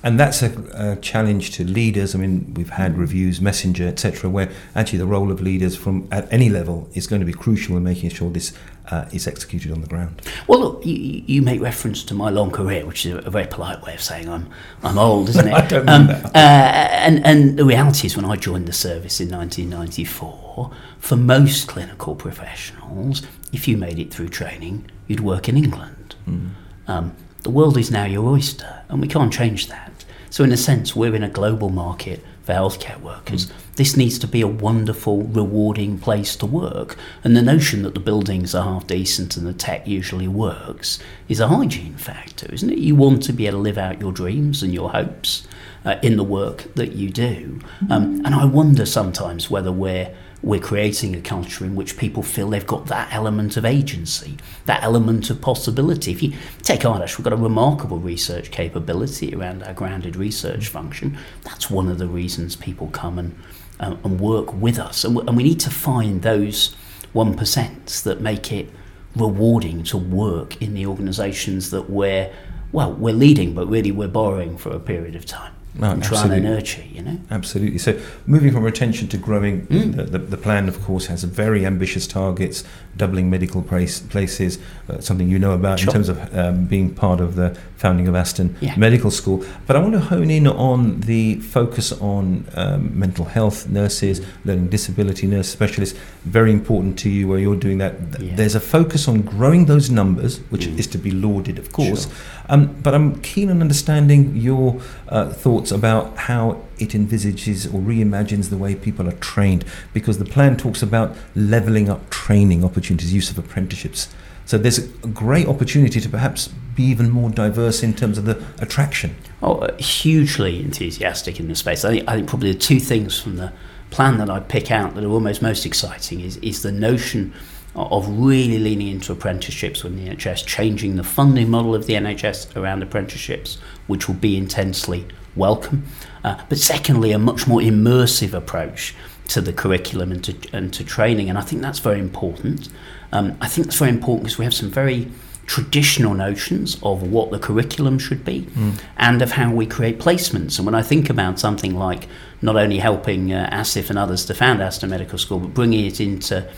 And 0.02 0.18
that's 0.18 0.42
a, 0.42 0.52
a, 0.74 0.96
challenge 0.96 1.50
to 1.52 1.64
leaders. 1.64 2.14
I 2.14 2.18
mean, 2.18 2.54
we've 2.54 2.70
had 2.70 2.96
reviews, 2.96 3.40
Messenger, 3.40 3.88
etc., 3.88 4.30
where 4.30 4.50
actually 4.74 4.98
the 4.98 5.06
role 5.06 5.32
of 5.32 5.40
leaders 5.40 5.76
from 5.76 6.06
at 6.12 6.32
any 6.32 6.48
level 6.48 6.88
is 6.94 7.06
going 7.06 7.20
to 7.20 7.26
be 7.26 7.32
crucial 7.32 7.76
in 7.76 7.82
making 7.82 8.10
sure 8.10 8.30
this 8.30 8.52
uh, 8.90 9.06
is 9.12 9.26
executed 9.26 9.72
on 9.72 9.80
the 9.80 9.86
ground. 9.86 10.22
Well, 10.46 10.60
look, 10.60 10.86
you, 10.86 10.94
you, 10.94 11.42
make 11.42 11.60
reference 11.60 12.02
to 12.04 12.14
my 12.14 12.30
long 12.30 12.50
career, 12.50 12.86
which 12.86 13.04
is 13.04 13.24
a 13.24 13.30
very 13.30 13.46
polite 13.46 13.82
way 13.82 13.94
of 13.94 14.00
saying 14.00 14.28
I'm 14.28 14.48
I'm 14.82 14.98
old, 14.98 15.28
isn't 15.30 15.48
it? 15.48 15.52
I 15.52 15.66
don't 15.66 15.88
um, 15.88 16.06
that. 16.06 16.24
Uh, 16.26 16.38
and 16.38 17.24
and 17.26 17.58
the 17.58 17.64
reality 17.64 18.06
is, 18.06 18.16
when 18.16 18.24
I 18.24 18.36
joined 18.36 18.66
the 18.66 18.72
service 18.72 19.20
in 19.20 19.30
1994, 19.30 20.70
for 20.98 21.16
most 21.16 21.68
clinical 21.68 22.14
professionals, 22.14 23.22
if 23.52 23.68
you 23.68 23.76
made 23.76 23.98
it 23.98 24.12
through 24.12 24.28
training, 24.28 24.90
you'd 25.06 25.20
work 25.20 25.48
in 25.48 25.56
England. 25.56 26.16
Mm. 26.26 26.50
Um, 26.86 27.16
the 27.48 27.52
world 27.52 27.78
is 27.78 27.90
now 27.90 28.04
your 28.04 28.26
oyster, 28.28 28.82
and 28.90 29.00
we 29.00 29.08
can't 29.08 29.32
change 29.32 29.68
that. 29.68 30.04
So, 30.28 30.44
in 30.44 30.52
a 30.52 30.56
sense, 30.58 30.94
we're 30.94 31.14
in 31.14 31.22
a 31.22 31.30
global 31.30 31.70
market 31.70 32.22
for 32.42 32.52
healthcare 32.52 33.00
workers. 33.00 33.46
Mm. 33.46 33.52
This 33.76 33.96
needs 33.96 34.18
to 34.18 34.26
be 34.26 34.42
a 34.42 34.46
wonderful, 34.46 35.22
rewarding 35.22 35.98
place 35.98 36.36
to 36.36 36.44
work. 36.44 36.98
And 37.24 37.34
the 37.34 37.40
notion 37.40 37.84
that 37.84 37.94
the 37.94 38.00
buildings 38.00 38.54
are 38.54 38.64
half 38.64 38.86
decent 38.86 39.38
and 39.38 39.46
the 39.46 39.54
tech 39.54 39.88
usually 39.88 40.28
works 40.28 40.98
is 41.26 41.40
a 41.40 41.48
hygiene 41.48 41.96
factor, 41.96 42.52
isn't 42.52 42.68
it? 42.68 42.76
You 42.76 42.94
want 42.94 43.22
to 43.22 43.32
be 43.32 43.46
able 43.46 43.56
to 43.56 43.62
live 43.62 43.78
out 43.78 43.98
your 43.98 44.12
dreams 44.12 44.62
and 44.62 44.74
your 44.74 44.90
hopes 44.90 45.48
uh, 45.86 45.96
in 46.02 46.18
the 46.18 46.24
work 46.24 46.74
that 46.74 46.92
you 46.92 47.08
do. 47.08 47.60
Um, 47.88 48.26
and 48.26 48.34
I 48.34 48.44
wonder 48.44 48.84
sometimes 48.84 49.48
whether 49.48 49.72
we're 49.72 50.14
we're 50.42 50.60
creating 50.60 51.16
a 51.16 51.20
culture 51.20 51.64
in 51.64 51.74
which 51.74 51.96
people 51.96 52.22
feel 52.22 52.50
they've 52.50 52.66
got 52.66 52.86
that 52.86 53.12
element 53.12 53.56
of 53.56 53.64
agency, 53.64 54.36
that 54.66 54.82
element 54.82 55.30
of 55.30 55.40
possibility. 55.40 56.12
If 56.12 56.22
you 56.22 56.32
take 56.62 56.80
RDaSH, 56.80 57.18
we've 57.18 57.24
got 57.24 57.32
a 57.32 57.36
remarkable 57.36 57.98
research 57.98 58.50
capability 58.50 59.34
around 59.34 59.64
our 59.64 59.72
grounded 59.72 60.14
research 60.14 60.68
function. 60.68 61.18
That's 61.42 61.70
one 61.70 61.88
of 61.88 61.98
the 61.98 62.06
reasons 62.06 62.54
people 62.54 62.86
come 62.88 63.18
and, 63.18 63.38
um, 63.80 63.98
and 64.04 64.20
work 64.20 64.54
with 64.54 64.78
us. 64.78 65.04
And, 65.04 65.18
and 65.18 65.36
we 65.36 65.42
need 65.42 65.60
to 65.60 65.70
find 65.70 66.22
those 66.22 66.74
1% 67.14 68.02
that 68.04 68.20
make 68.20 68.52
it 68.52 68.70
rewarding 69.16 69.82
to 69.82 69.96
work 69.96 70.60
in 70.62 70.74
the 70.74 70.86
organisations 70.86 71.70
that 71.70 71.90
we're, 71.90 72.32
well, 72.70 72.92
we're 72.92 73.14
leading, 73.14 73.54
but 73.54 73.66
really 73.66 73.90
we're 73.90 74.06
borrowing 74.06 74.56
for 74.56 74.70
a 74.70 74.78
period 74.78 75.16
of 75.16 75.26
time 75.26 75.52
no, 75.74 75.92
and 75.92 76.02
trying 76.02 76.30
to 76.30 76.40
nurture, 76.40 76.82
you 76.82 77.02
know? 77.02 77.18
Absolutely. 77.30 77.78
So 77.78 77.98
moving 78.26 78.52
from 78.52 78.64
retention 78.64 79.06
to 79.08 79.16
growing, 79.16 79.66
mm. 79.66 79.94
the, 79.94 80.02
the, 80.04 80.18
the, 80.18 80.36
plan, 80.36 80.68
of 80.68 80.82
course, 80.82 81.06
has 81.06 81.22
very 81.24 81.64
ambitious 81.64 82.06
targets, 82.06 82.64
doubling 82.96 83.30
medical 83.30 83.62
place, 83.62 84.00
places, 84.00 84.58
uh, 84.88 85.00
something 85.00 85.28
you 85.28 85.38
know 85.38 85.52
about 85.52 85.78
sure. 85.78 85.88
in 85.88 85.92
terms 85.92 86.08
of 86.08 86.36
um, 86.36 86.64
being 86.64 86.92
part 86.92 87.20
of 87.20 87.36
the 87.36 87.56
founding 87.76 88.08
of 88.08 88.16
Aston 88.16 88.56
yeah. 88.60 88.74
Medical 88.76 89.10
School. 89.10 89.44
But 89.66 89.76
I 89.76 89.78
want 89.80 89.92
to 89.92 90.00
hone 90.00 90.30
in 90.30 90.48
on 90.48 91.00
the 91.00 91.36
focus 91.40 91.92
on 91.92 92.46
um, 92.54 92.98
mental 92.98 93.26
health 93.26 93.68
nurses, 93.68 94.20
learning 94.44 94.68
disability 94.68 95.28
nurse 95.28 95.48
specialists. 95.48 95.96
Very 96.24 96.50
important 96.50 96.98
to 97.00 97.10
you 97.10 97.28
where 97.28 97.38
you're 97.38 97.56
doing 97.56 97.78
that. 97.78 97.94
Yeah. 98.20 98.34
There's 98.34 98.56
a 98.56 98.60
focus 98.60 99.06
on 99.06 99.22
growing 99.22 99.66
those 99.66 99.90
numbers, 99.90 100.38
which 100.50 100.66
mm. 100.66 100.78
is 100.78 100.88
to 100.88 100.98
be 100.98 101.12
lauded, 101.12 101.58
of 101.58 101.72
course. 101.72 102.06
Sure. 102.06 102.14
Um, 102.48 102.74
but 102.82 102.94
I'm 102.94 103.20
keen 103.20 103.50
on 103.50 103.60
understanding 103.60 104.34
your 104.34 104.80
uh, 105.08 105.30
thoughts 105.30 105.57
about 105.66 106.16
how 106.16 106.62
it 106.78 106.94
envisages 106.94 107.66
or 107.66 107.80
reimagines 107.80 108.50
the 108.50 108.56
way 108.56 108.74
people 108.74 109.08
are 109.08 109.12
trained, 109.12 109.64
because 109.92 110.18
the 110.18 110.24
plan 110.24 110.56
talks 110.56 110.82
about 110.82 111.16
levelling 111.34 111.88
up 111.88 112.08
training 112.10 112.64
opportunities, 112.64 113.12
use 113.12 113.30
of 113.30 113.38
apprenticeships. 113.38 114.08
So 114.46 114.56
there's 114.56 114.78
a 114.78 115.08
great 115.08 115.46
opportunity 115.46 116.00
to 116.00 116.08
perhaps 116.08 116.48
be 116.74 116.84
even 116.84 117.10
more 117.10 117.28
diverse 117.28 117.82
in 117.82 117.92
terms 117.92 118.16
of 118.16 118.24
the 118.24 118.42
attraction. 118.60 119.14
Oh, 119.42 119.56
uh, 119.56 119.76
hugely 119.76 120.60
enthusiastic 120.60 121.38
in 121.38 121.48
the 121.48 121.54
space. 121.54 121.84
I 121.84 121.90
think, 121.90 122.08
I 122.08 122.14
think 122.14 122.28
probably 122.28 122.52
the 122.52 122.58
two 122.58 122.80
things 122.80 123.20
from 123.20 123.36
the 123.36 123.52
plan 123.90 124.16
that 124.18 124.30
I 124.30 124.40
pick 124.40 124.70
out 124.70 124.94
that 124.94 125.04
are 125.04 125.10
almost 125.10 125.42
most 125.42 125.66
exciting 125.66 126.20
is, 126.20 126.38
is 126.38 126.62
the 126.62 126.72
notion 126.72 127.34
of 127.74 128.08
really 128.08 128.58
leaning 128.58 128.88
into 128.88 129.12
apprenticeships 129.12 129.84
with 129.84 129.96
the 129.96 130.08
NHS, 130.08 130.46
changing 130.46 130.96
the 130.96 131.04
funding 131.04 131.50
model 131.50 131.74
of 131.74 131.86
the 131.86 131.94
NHS 131.94 132.56
around 132.56 132.82
apprenticeships, 132.82 133.58
which 133.86 134.08
will 134.08 134.16
be 134.16 134.36
intensely 134.36 135.06
welcome. 135.38 135.84
Uh, 136.24 136.42
but 136.48 136.58
secondly, 136.58 137.12
a 137.12 137.18
much 137.18 137.46
more 137.46 137.60
immersive 137.60 138.34
approach 138.34 138.94
to 139.28 139.40
the 139.40 139.52
curriculum 139.52 140.10
and 140.12 140.24
to, 140.24 140.36
and 140.52 140.72
to 140.74 140.84
training. 140.84 141.28
And 141.28 141.38
I 141.38 141.42
think 141.42 141.62
that's 141.62 141.78
very 141.78 142.00
important. 142.00 142.68
Um, 143.12 143.36
I 143.40 143.48
think 143.48 143.66
that's 143.66 143.78
very 143.78 143.90
important 143.90 144.24
because 144.24 144.38
we 144.38 144.44
have 144.44 144.54
some 144.54 144.70
very 144.70 145.10
traditional 145.48 146.12
notions 146.12 146.78
of 146.82 147.02
what 147.02 147.30
the 147.30 147.38
curriculum 147.38 147.98
should 147.98 148.22
be 148.22 148.42
mm. 148.42 148.78
and 148.98 149.22
of 149.22 149.32
how 149.32 149.50
we 149.50 149.66
create 149.66 149.98
placements. 149.98 150.58
And 150.58 150.66
when 150.66 150.74
I 150.74 150.82
think 150.82 151.08
about 151.08 151.40
something 151.40 151.74
like 151.74 152.06
not 152.42 152.56
only 152.56 152.78
helping 152.78 153.32
uh, 153.32 153.48
ASIF 153.50 153.88
and 153.88 153.98
others 153.98 154.26
to 154.26 154.34
found 154.34 154.60
Aston 154.60 154.90
Medical 154.90 155.18
School, 155.18 155.40
but 155.40 155.54
bringing 155.54 155.86
it 155.86 156.00
into 156.00 156.48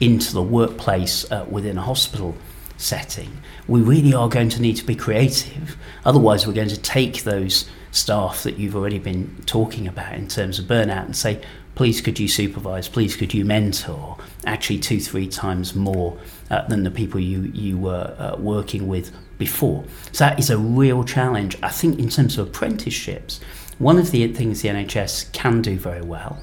into 0.00 0.32
the 0.32 0.42
workplace 0.42 1.30
uh, 1.30 1.44
within 1.50 1.76
a 1.76 1.82
hospital 1.82 2.36
setting, 2.76 3.38
we 3.66 3.80
really 3.80 4.14
are 4.14 4.28
going 4.28 4.48
to 4.48 4.62
need 4.62 4.76
to 4.76 4.84
be 4.84 4.94
creative. 4.94 5.76
Otherwise, 6.04 6.46
we're 6.46 6.52
going 6.52 6.68
to 6.68 6.80
take 6.80 7.24
those 7.24 7.68
staff 7.90 8.42
that 8.42 8.58
you've 8.58 8.76
already 8.76 8.98
been 8.98 9.42
talking 9.46 9.86
about 9.86 10.14
in 10.14 10.28
terms 10.28 10.58
of 10.58 10.66
burnout 10.66 11.04
and 11.04 11.16
say, 11.16 11.40
please 11.74 12.00
could 12.00 12.18
you 12.18 12.28
supervise, 12.28 12.88
please 12.88 13.16
could 13.16 13.32
you 13.32 13.44
mentor, 13.44 14.16
actually 14.44 14.78
two, 14.78 15.00
three 15.00 15.28
times 15.28 15.74
more 15.74 16.18
uh, 16.50 16.66
than 16.68 16.82
the 16.82 16.90
people 16.90 17.20
you, 17.20 17.42
you 17.54 17.78
were 17.78 18.14
uh, 18.18 18.36
working 18.36 18.88
with 18.88 19.12
before. 19.38 19.84
So 20.12 20.24
that 20.24 20.38
is 20.38 20.50
a 20.50 20.58
real 20.58 21.04
challenge. 21.04 21.56
I 21.62 21.68
think 21.68 21.98
in 21.98 22.08
terms 22.08 22.36
of 22.36 22.48
apprenticeships, 22.48 23.40
one 23.78 23.96
of 23.96 24.10
the 24.10 24.26
things 24.32 24.62
the 24.62 24.68
NHS 24.70 25.32
can 25.32 25.62
do 25.62 25.78
very 25.78 26.02
well 26.02 26.42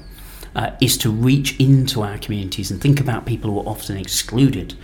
uh, 0.54 0.70
is 0.80 0.96
to 0.98 1.10
reach 1.10 1.60
into 1.60 2.02
our 2.02 2.16
communities 2.16 2.70
and 2.70 2.80
think 2.80 2.98
about 2.98 3.26
people 3.26 3.50
who 3.50 3.60
are 3.60 3.68
often 3.68 3.98
excluded 3.98 4.74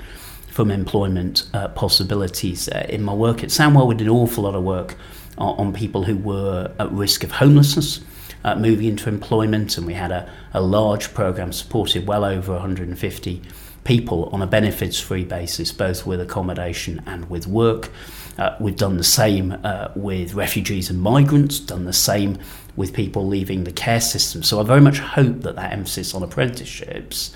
from 0.48 0.70
employment 0.70 1.48
uh, 1.54 1.68
possibilities. 1.68 2.68
Uh, 2.68 2.86
in 2.90 3.02
my 3.02 3.14
work 3.14 3.42
at 3.42 3.48
Sandwell, 3.48 3.86
we 3.86 3.94
did 3.94 4.06
an 4.06 4.12
awful 4.12 4.44
lot 4.44 4.54
of 4.54 4.62
work 4.62 4.96
on, 5.38 5.72
people 5.72 6.04
who 6.04 6.16
were 6.16 6.72
at 6.78 6.90
risk 6.92 7.24
of 7.24 7.32
homelessness. 7.32 8.00
Uh, 8.44 8.56
moving 8.56 8.86
into 8.86 9.08
employment, 9.08 9.78
and 9.78 9.86
we 9.86 9.94
had 9.94 10.10
a, 10.10 10.28
a 10.52 10.60
large 10.60 11.14
program 11.14 11.52
supported 11.52 12.08
well 12.08 12.24
over 12.24 12.54
150 12.54 13.40
people 13.84 14.28
on 14.32 14.42
a 14.42 14.46
benefits 14.46 14.98
free 14.98 15.24
basis, 15.24 15.72
both 15.72 16.06
with 16.06 16.20
accommodation 16.20 17.02
and 17.06 17.28
with 17.30 17.46
work. 17.46 17.90
Uh, 18.38 18.56
we've 18.60 18.76
done 18.76 18.96
the 18.96 19.04
same 19.04 19.56
uh, 19.62 19.88
with 19.94 20.34
refugees 20.34 20.88
and 20.90 21.00
migrants, 21.00 21.58
done 21.60 21.84
the 21.84 21.92
same 21.92 22.38
with 22.76 22.94
people 22.94 23.26
leaving 23.26 23.64
the 23.64 23.72
care 23.72 24.00
system. 24.00 24.42
So 24.42 24.60
I 24.60 24.62
very 24.62 24.80
much 24.80 24.98
hope 24.98 25.42
that 25.42 25.56
that 25.56 25.72
emphasis 25.72 26.14
on 26.14 26.22
apprenticeships 26.22 27.34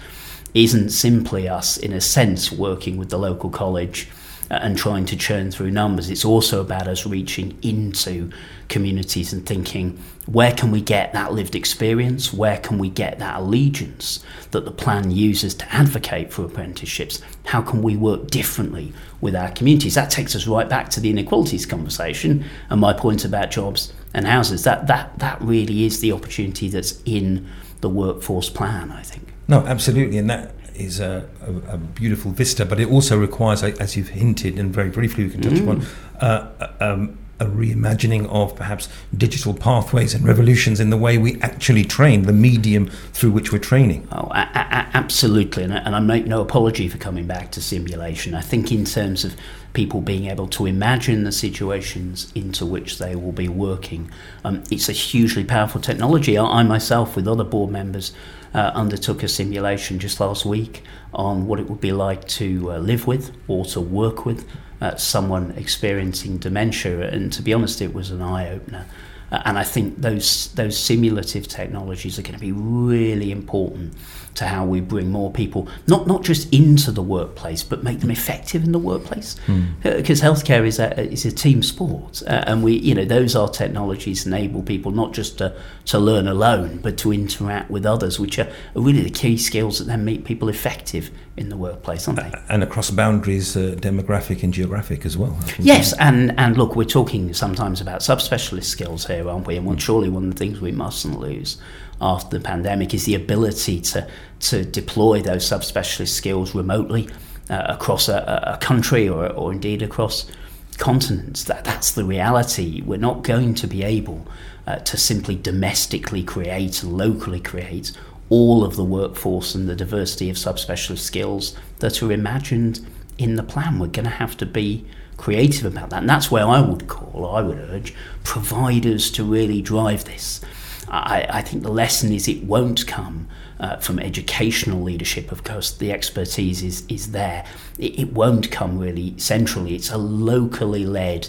isn't 0.54 0.90
simply 0.90 1.48
us, 1.48 1.76
in 1.76 1.92
a 1.92 2.00
sense, 2.00 2.50
working 2.50 2.96
with 2.96 3.10
the 3.10 3.18
local 3.18 3.50
college 3.50 4.08
Uh, 4.48 4.60
and 4.62 4.78
trying 4.78 5.04
to 5.04 5.16
churn 5.16 5.50
through 5.50 5.72
numbers. 5.72 6.08
It's 6.08 6.24
also 6.24 6.60
about 6.60 6.86
us 6.86 7.04
reaching 7.04 7.58
into 7.62 8.30
communities 8.68 9.32
and 9.32 9.44
thinking, 9.44 9.98
where 10.26 10.52
can 10.52 10.70
we 10.70 10.80
get 10.80 11.12
that 11.14 11.32
lived 11.32 11.56
experience? 11.56 12.32
Where 12.32 12.58
can 12.58 12.78
we 12.78 12.88
get 12.88 13.18
that 13.18 13.40
allegiance 13.40 14.24
that 14.52 14.64
the 14.64 14.70
plan 14.70 15.10
uses 15.10 15.52
to 15.56 15.74
advocate 15.74 16.32
for 16.32 16.44
apprenticeships? 16.44 17.22
How 17.46 17.60
can 17.60 17.82
we 17.82 17.96
work 17.96 18.28
differently 18.30 18.92
with 19.20 19.34
our 19.34 19.50
communities? 19.50 19.96
That 19.96 20.10
takes 20.10 20.36
us 20.36 20.46
right 20.46 20.68
back 20.68 20.90
to 20.90 21.00
the 21.00 21.10
inequalities 21.10 21.66
conversation 21.66 22.44
and 22.70 22.80
my 22.80 22.92
point 22.92 23.24
about 23.24 23.50
jobs 23.50 23.92
and 24.14 24.28
houses. 24.28 24.62
That 24.62 24.86
that 24.86 25.18
that 25.18 25.42
really 25.42 25.84
is 25.84 25.98
the 26.00 26.12
opportunity 26.12 26.68
that's 26.68 27.02
in 27.04 27.48
the 27.80 27.88
workforce 27.88 28.48
plan, 28.48 28.92
I 28.92 29.02
think. 29.02 29.32
No, 29.48 29.66
absolutely, 29.66 30.18
and 30.18 30.30
that 30.30 30.54
is 30.76 31.00
a, 31.00 31.28
a, 31.42 31.74
a, 31.74 31.76
beautiful 31.76 32.30
vista, 32.30 32.64
but 32.64 32.80
it 32.80 32.90
also 32.90 33.18
requires, 33.18 33.62
as 33.62 33.96
you've 33.96 34.08
hinted, 34.08 34.58
and 34.58 34.72
very 34.72 34.90
briefly 34.90 35.24
we 35.24 35.30
can 35.30 35.42
touch 35.42 35.54
mm. 35.54 35.62
upon, 35.62 35.86
uh, 36.20 36.72
um, 36.80 37.18
a 37.38 37.44
reimagining 37.44 38.26
of 38.30 38.56
perhaps 38.56 38.88
digital 39.16 39.52
pathways 39.52 40.14
and 40.14 40.24
revolutions 40.24 40.80
in 40.80 40.88
the 40.90 40.96
way 40.96 41.18
we 41.18 41.40
actually 41.42 41.84
train, 41.84 42.22
the 42.22 42.32
medium 42.32 42.88
through 43.12 43.30
which 43.30 43.52
we're 43.52 43.58
training. 43.58 44.08
Oh, 44.10 44.28
a- 44.30 44.50
a- 44.54 44.90
absolutely. 44.94 45.62
And 45.64 45.74
I, 45.74 45.78
and 45.78 45.94
I 45.94 46.00
make 46.00 46.26
no 46.26 46.40
apology 46.40 46.88
for 46.88 46.96
coming 46.98 47.26
back 47.26 47.50
to 47.52 47.60
simulation. 47.60 48.34
I 48.34 48.40
think, 48.40 48.72
in 48.72 48.84
terms 48.84 49.24
of 49.24 49.36
people 49.74 50.00
being 50.00 50.26
able 50.26 50.48
to 50.48 50.64
imagine 50.64 51.24
the 51.24 51.32
situations 51.32 52.32
into 52.34 52.64
which 52.64 52.98
they 52.98 53.14
will 53.14 53.32
be 53.32 53.48
working, 53.48 54.10
um, 54.44 54.64
it's 54.70 54.88
a 54.88 54.92
hugely 54.92 55.44
powerful 55.44 55.80
technology. 55.80 56.38
I, 56.38 56.44
I 56.44 56.62
myself, 56.62 57.16
with 57.16 57.28
other 57.28 57.44
board 57.44 57.70
members, 57.70 58.12
uh, 58.54 58.72
undertook 58.74 59.22
a 59.22 59.28
simulation 59.28 59.98
just 59.98 60.20
last 60.20 60.44
week 60.44 60.82
on 61.12 61.46
what 61.46 61.58
it 61.58 61.68
would 61.68 61.80
be 61.80 61.92
like 61.92 62.26
to 62.28 62.72
uh, 62.72 62.78
live 62.78 63.06
with 63.06 63.32
or 63.48 63.64
to 63.64 63.80
work 63.80 64.26
with 64.26 64.48
uh, 64.80 64.96
someone 64.96 65.52
experiencing 65.52 66.38
dementia. 66.38 67.08
And 67.08 67.32
to 67.32 67.42
be 67.42 67.52
honest, 67.52 67.80
it 67.80 67.94
was 67.94 68.10
an 68.10 68.22
eye 68.22 68.50
opener. 68.50 68.86
Uh, 69.30 69.42
and 69.44 69.58
I 69.58 69.64
think 69.64 70.00
those 70.00 70.52
those 70.54 70.78
simulative 70.78 71.48
technologies 71.48 72.18
are 72.18 72.22
going 72.22 72.34
to 72.34 72.40
be 72.40 72.52
really 72.52 73.30
important 73.32 73.94
to 74.36 74.46
how 74.46 74.64
we 74.64 74.80
bring 74.80 75.10
more 75.10 75.30
people, 75.32 75.68
not 75.86 76.06
not 76.06 76.22
just 76.22 76.52
into 76.52 76.92
the 76.92 77.02
workplace, 77.02 77.62
but 77.62 77.82
make 77.82 78.00
them 78.00 78.10
effective 78.10 78.62
in 78.62 78.72
the 78.72 78.78
workplace. 78.78 79.36
Because 79.82 80.20
mm. 80.20 80.24
uh, 80.24 80.34
healthcare 80.34 80.66
is 80.66 80.78
a 80.78 81.00
is 81.10 81.24
a 81.24 81.32
team 81.32 81.62
sport, 81.62 82.22
uh, 82.26 82.44
and 82.46 82.62
we 82.62 82.74
you 82.74 82.94
know 82.94 83.04
those 83.04 83.34
are 83.34 83.48
technologies 83.48 84.26
enable 84.26 84.62
people 84.62 84.92
not 84.92 85.12
just 85.12 85.38
to 85.38 85.56
to 85.86 85.98
learn 85.98 86.28
alone, 86.28 86.78
but 86.78 86.96
to 86.98 87.12
interact 87.12 87.70
with 87.70 87.86
others, 87.86 88.20
which 88.20 88.38
are, 88.38 88.48
are 88.76 88.82
really 88.82 89.02
the 89.02 89.10
key 89.10 89.36
skills 89.36 89.78
that 89.78 89.86
then 89.86 90.04
make 90.04 90.24
people 90.24 90.48
effective 90.48 91.10
in 91.36 91.48
the 91.48 91.56
workplace, 91.56 92.08
aren't 92.08 92.20
they? 92.20 92.32
And 92.48 92.62
across 92.62 92.90
boundaries, 92.90 93.56
uh, 93.56 93.74
demographic 93.78 94.42
and 94.42 94.52
geographic 94.52 95.04
as 95.04 95.16
well. 95.16 95.38
Yes, 95.58 95.94
and 95.98 96.38
and 96.38 96.56
look, 96.56 96.76
we're 96.76 96.84
talking 96.84 97.32
sometimes 97.34 97.80
about 97.80 98.00
subspecialist 98.00 98.64
skills 98.64 99.06
here, 99.06 99.15
aren't 99.20 99.46
we? 99.46 99.56
And 99.56 99.66
mm. 99.66 99.80
surely 99.80 100.08
one 100.08 100.24
of 100.24 100.30
the 100.30 100.36
things 100.36 100.60
we 100.60 100.72
mustn't 100.72 101.18
lose 101.18 101.58
after 102.00 102.38
the 102.38 102.44
pandemic 102.44 102.92
is 102.94 103.04
the 103.04 103.14
ability 103.14 103.80
to 103.80 104.06
to 104.38 104.64
deploy 104.64 105.22
those 105.22 105.48
subspecialist 105.48 106.08
skills 106.08 106.54
remotely 106.54 107.08
uh, 107.48 107.64
across 107.68 108.08
a, 108.08 108.54
a, 108.54 108.58
country 108.58 109.08
or, 109.08 109.32
or 109.32 109.52
indeed 109.52 109.82
across 109.82 110.30
continents. 110.78 111.44
That 111.44 111.64
that's 111.64 111.92
the 111.92 112.04
reality. 112.04 112.82
We're 112.82 112.98
not 112.98 113.22
going 113.22 113.54
to 113.54 113.66
be 113.66 113.82
able 113.82 114.26
uh, 114.66 114.76
to 114.76 114.96
simply 114.96 115.36
domestically 115.36 116.22
create 116.22 116.82
and 116.82 116.96
locally 116.96 117.40
create 117.40 117.92
all 118.28 118.64
of 118.64 118.76
the 118.76 118.84
workforce 118.84 119.54
and 119.54 119.68
the 119.68 119.76
diversity 119.76 120.28
of 120.28 120.36
subspecialist 120.36 120.98
skills 120.98 121.56
that 121.78 122.02
are 122.02 122.10
imagined 122.10 122.84
in 123.18 123.36
the 123.36 123.42
plan. 123.42 123.78
We're 123.78 123.86
going 123.88 124.04
to 124.04 124.10
have 124.10 124.36
to 124.38 124.46
be 124.46 124.84
creative 125.16 125.64
about 125.64 125.90
that. 125.90 126.00
And 126.00 126.08
that's 126.08 126.30
where 126.30 126.46
I 126.46 126.60
would 126.60 126.88
call, 126.88 127.26
I 127.26 127.42
would 127.42 127.58
urge, 127.58 127.94
providers 128.24 129.10
to 129.12 129.24
really 129.24 129.62
drive 129.62 130.04
this. 130.04 130.40
I, 130.88 131.26
I 131.28 131.42
think 131.42 131.62
the 131.62 131.72
lesson 131.72 132.12
is 132.12 132.28
it 132.28 132.44
won't 132.44 132.86
come 132.86 133.28
uh, 133.58 133.76
from 133.78 133.98
educational 133.98 134.82
leadership. 134.82 135.32
Of 135.32 135.42
course, 135.42 135.72
the 135.72 135.92
expertise 135.92 136.62
is, 136.62 136.84
is 136.88 137.12
there. 137.12 137.44
It, 137.78 137.98
it 137.98 138.12
won't 138.12 138.50
come 138.50 138.78
really 138.78 139.14
centrally. 139.18 139.74
It's 139.74 139.90
a 139.90 139.98
locally 139.98 140.86
led 140.86 141.28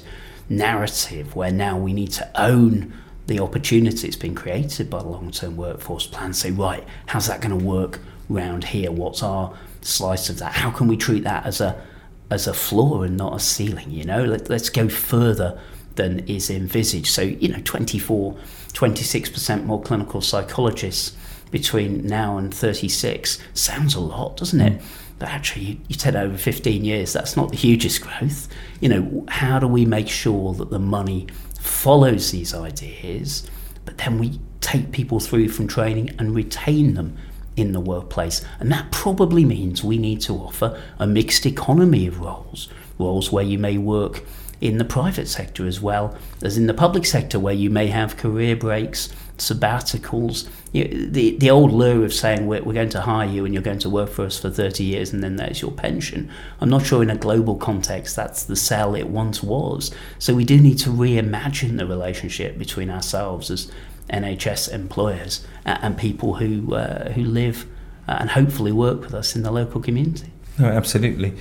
narrative 0.50 1.36
where 1.36 1.52
now 1.52 1.78
we 1.78 1.94
need 1.94 2.12
to 2.14 2.30
own 2.40 2.94
the 3.28 3.40
opportunity 3.40 4.08
that's 4.08 4.16
been 4.16 4.36
created 4.36 4.90
by 4.90 5.00
the 5.00 5.08
long 5.08 5.32
term 5.32 5.58
workforce 5.58 6.08
plan. 6.08 6.34
Say, 6.34 6.52
right, 6.52 6.84
how's 7.08 7.28
that 7.28 7.42
going 7.42 7.58
to 7.58 7.66
work 7.66 8.00
round 8.30 8.66
here? 8.66 8.92
What's 8.92 9.24
our 9.24 9.58
slice 9.88 10.30
of 10.30 10.40
that? 10.40 10.54
How 10.54 10.72
can 10.72 10.88
we 10.88 10.98
treat 10.98 11.24
that 11.24 11.46
as 11.46 11.62
a 11.62 11.82
as 12.30 12.46
a 12.46 12.54
floor 12.54 13.06
and 13.06 13.16
not 13.16 13.36
a 13.36 13.40
ceiling? 13.40 13.90
You 13.90 14.04
know, 14.04 14.24
Let, 14.24 14.50
let's 14.50 14.70
go 14.70 14.90
further 14.90 15.60
than 15.96 16.20
is 16.28 16.50
envisaged. 16.50 17.08
So, 17.08 17.24
you 17.24 17.50
know, 17.50 17.62
24, 17.64 18.36
26% 18.74 19.66
more 19.66 19.82
clinical 19.82 20.22
psychologists 20.22 21.16
between 21.52 22.06
now 22.06 22.38
and 22.38 22.54
36 22.54 23.40
sounds 23.54 23.96
a 23.96 24.00
lot, 24.00 24.38
doesn't 24.38 24.62
it? 24.62 24.80
Mm. 24.80 24.86
But 25.20 25.30
actually, 25.30 25.66
you, 25.66 25.78
you 25.88 25.96
take 25.96 26.16
over 26.16 26.38
15 26.38 26.86
years, 26.86 27.14
that's 27.14 27.36
not 27.36 27.50
the 27.50 27.58
hugest 27.58 28.02
growth. 28.02 28.48
You 28.80 28.90
know, 28.90 29.26
how 29.30 29.60
do 29.60 29.68
we 29.68 29.86
make 29.86 30.08
sure 30.08 30.54
that 30.54 30.70
the 30.70 30.80
money 30.80 31.28
follows 31.60 32.32
these 32.32 32.54
ideas, 32.54 33.50
but 33.86 33.98
then 33.98 34.20
we 34.20 34.40
take 34.62 34.92
people 34.92 35.20
through 35.20 35.50
from 35.50 35.68
training 35.68 36.14
and 36.20 36.36
retain 36.36 36.94
them 36.94 37.18
in 37.58 37.74
the 37.74 37.82
workplace? 37.82 38.46
And 38.60 38.72
that 38.72 38.92
probably 38.92 39.44
means 39.44 39.84
we 39.84 39.98
need 39.98 40.22
to 40.22 40.34
offer 40.34 40.82
a 40.98 41.06
mixed 41.06 41.46
economy 41.46 42.08
of 42.08 42.22
roles, 42.22 42.70
roles 42.98 43.32
where 43.32 43.44
you 43.44 43.58
may 43.58 43.78
work 43.78 44.24
in 44.62 44.78
the 44.78 44.86
private 44.86 45.28
sector 45.28 45.68
as 45.68 45.82
well 45.82 46.18
as 46.42 46.58
in 46.58 46.68
the 46.68 46.74
public 46.74 47.06
sector, 47.06 47.40
where 47.40 47.54
you 47.54 47.70
may 47.70 47.88
have 47.88 48.18
career 48.18 48.56
breaks, 48.56 49.10
sabbaticals. 49.38 50.48
The, 50.72 51.38
the 51.38 51.50
old 51.50 51.72
lure 51.72 52.06
of 52.06 52.14
saying 52.14 52.48
we're, 52.48 52.64
we're 52.64 52.74
going 52.74 52.90
to 52.90 53.02
hire 53.02 53.28
you 53.28 53.46
and 53.46 53.54
you're 53.54 53.64
going 53.64 53.80
to 53.80 53.90
work 53.90 54.10
for 54.10 54.26
us 54.26 54.40
for 54.40 54.50
30 54.50 54.84
years 54.84 55.14
and 55.14 55.24
then 55.24 55.36
there's 55.36 55.62
your 55.62 55.72
pension. 55.72 56.30
I'm 56.60 56.70
not 56.70 56.86
sure 56.86 57.04
in 57.04 57.10
a 57.10 57.16
global 57.16 57.56
context 57.56 58.16
that's 58.16 58.44
the 58.44 58.56
sell 58.56 58.96
it 58.96 59.08
once 59.08 59.44
was. 59.44 59.94
So 60.20 60.34
we 60.34 60.44
do 60.44 60.60
need 60.60 60.80
to 60.80 60.90
reimagine 60.90 61.78
the 61.78 61.86
relationship 61.86 62.58
between 62.58 62.90
ourselves 62.90 63.52
as 63.52 63.72
NHS 64.10 64.72
employers 64.72 65.46
and 65.66 65.98
people 65.98 66.36
who, 66.36 66.74
uh, 66.76 67.12
who 67.12 67.24
live 67.24 67.66
uh, 68.08 68.18
and 68.20 68.30
hopefully 68.32 68.72
work 68.72 69.02
with 69.02 69.14
us 69.14 69.36
in 69.36 69.44
the 69.44 69.52
local 69.52 69.82
community. 69.82 70.32
No, 70.58 70.68
absolutely 70.68 71.34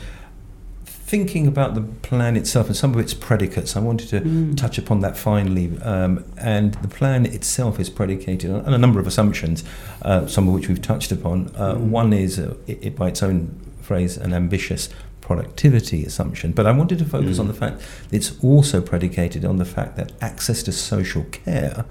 thinking 1.06 1.46
about 1.46 1.76
the 1.76 1.80
plan 1.80 2.36
itself 2.36 2.66
and 2.66 2.76
some 2.76 2.92
of 2.92 2.98
its 2.98 3.14
predicates, 3.14 3.76
I 3.76 3.80
wanted 3.80 4.08
to 4.08 4.20
mm. 4.22 4.56
touch 4.56 4.76
upon 4.76 5.02
that 5.02 5.16
finally. 5.16 5.80
Um, 5.82 6.24
and 6.36 6.74
the 6.74 6.88
plan 6.88 7.26
itself 7.26 7.78
is 7.78 7.88
predicated 7.88 8.50
on, 8.50 8.74
a 8.74 8.76
number 8.76 8.98
of 8.98 9.06
assumptions, 9.06 9.62
uh, 10.02 10.26
some 10.26 10.48
of 10.48 10.54
which 10.54 10.66
we've 10.66 10.82
touched 10.82 11.12
upon. 11.12 11.52
Uh, 11.54 11.76
mm. 11.76 11.90
One 11.90 12.12
is, 12.12 12.40
uh, 12.40 12.56
it, 12.66 12.78
it, 12.82 12.96
by 12.96 13.08
its 13.08 13.22
own 13.22 13.56
phrase, 13.82 14.16
an 14.16 14.34
ambitious 14.34 14.88
productivity 15.20 16.04
assumption. 16.04 16.50
But 16.50 16.66
I 16.66 16.72
wanted 16.72 16.98
to 16.98 17.04
focus 17.04 17.36
mm. 17.36 17.40
on 17.40 17.46
the 17.46 17.54
fact 17.54 17.82
it's 18.10 18.36
also 18.42 18.80
predicated 18.80 19.44
on 19.44 19.58
the 19.58 19.64
fact 19.64 19.96
that 19.96 20.10
access 20.20 20.64
to 20.64 20.72
social 20.72 21.22
care 21.22 21.84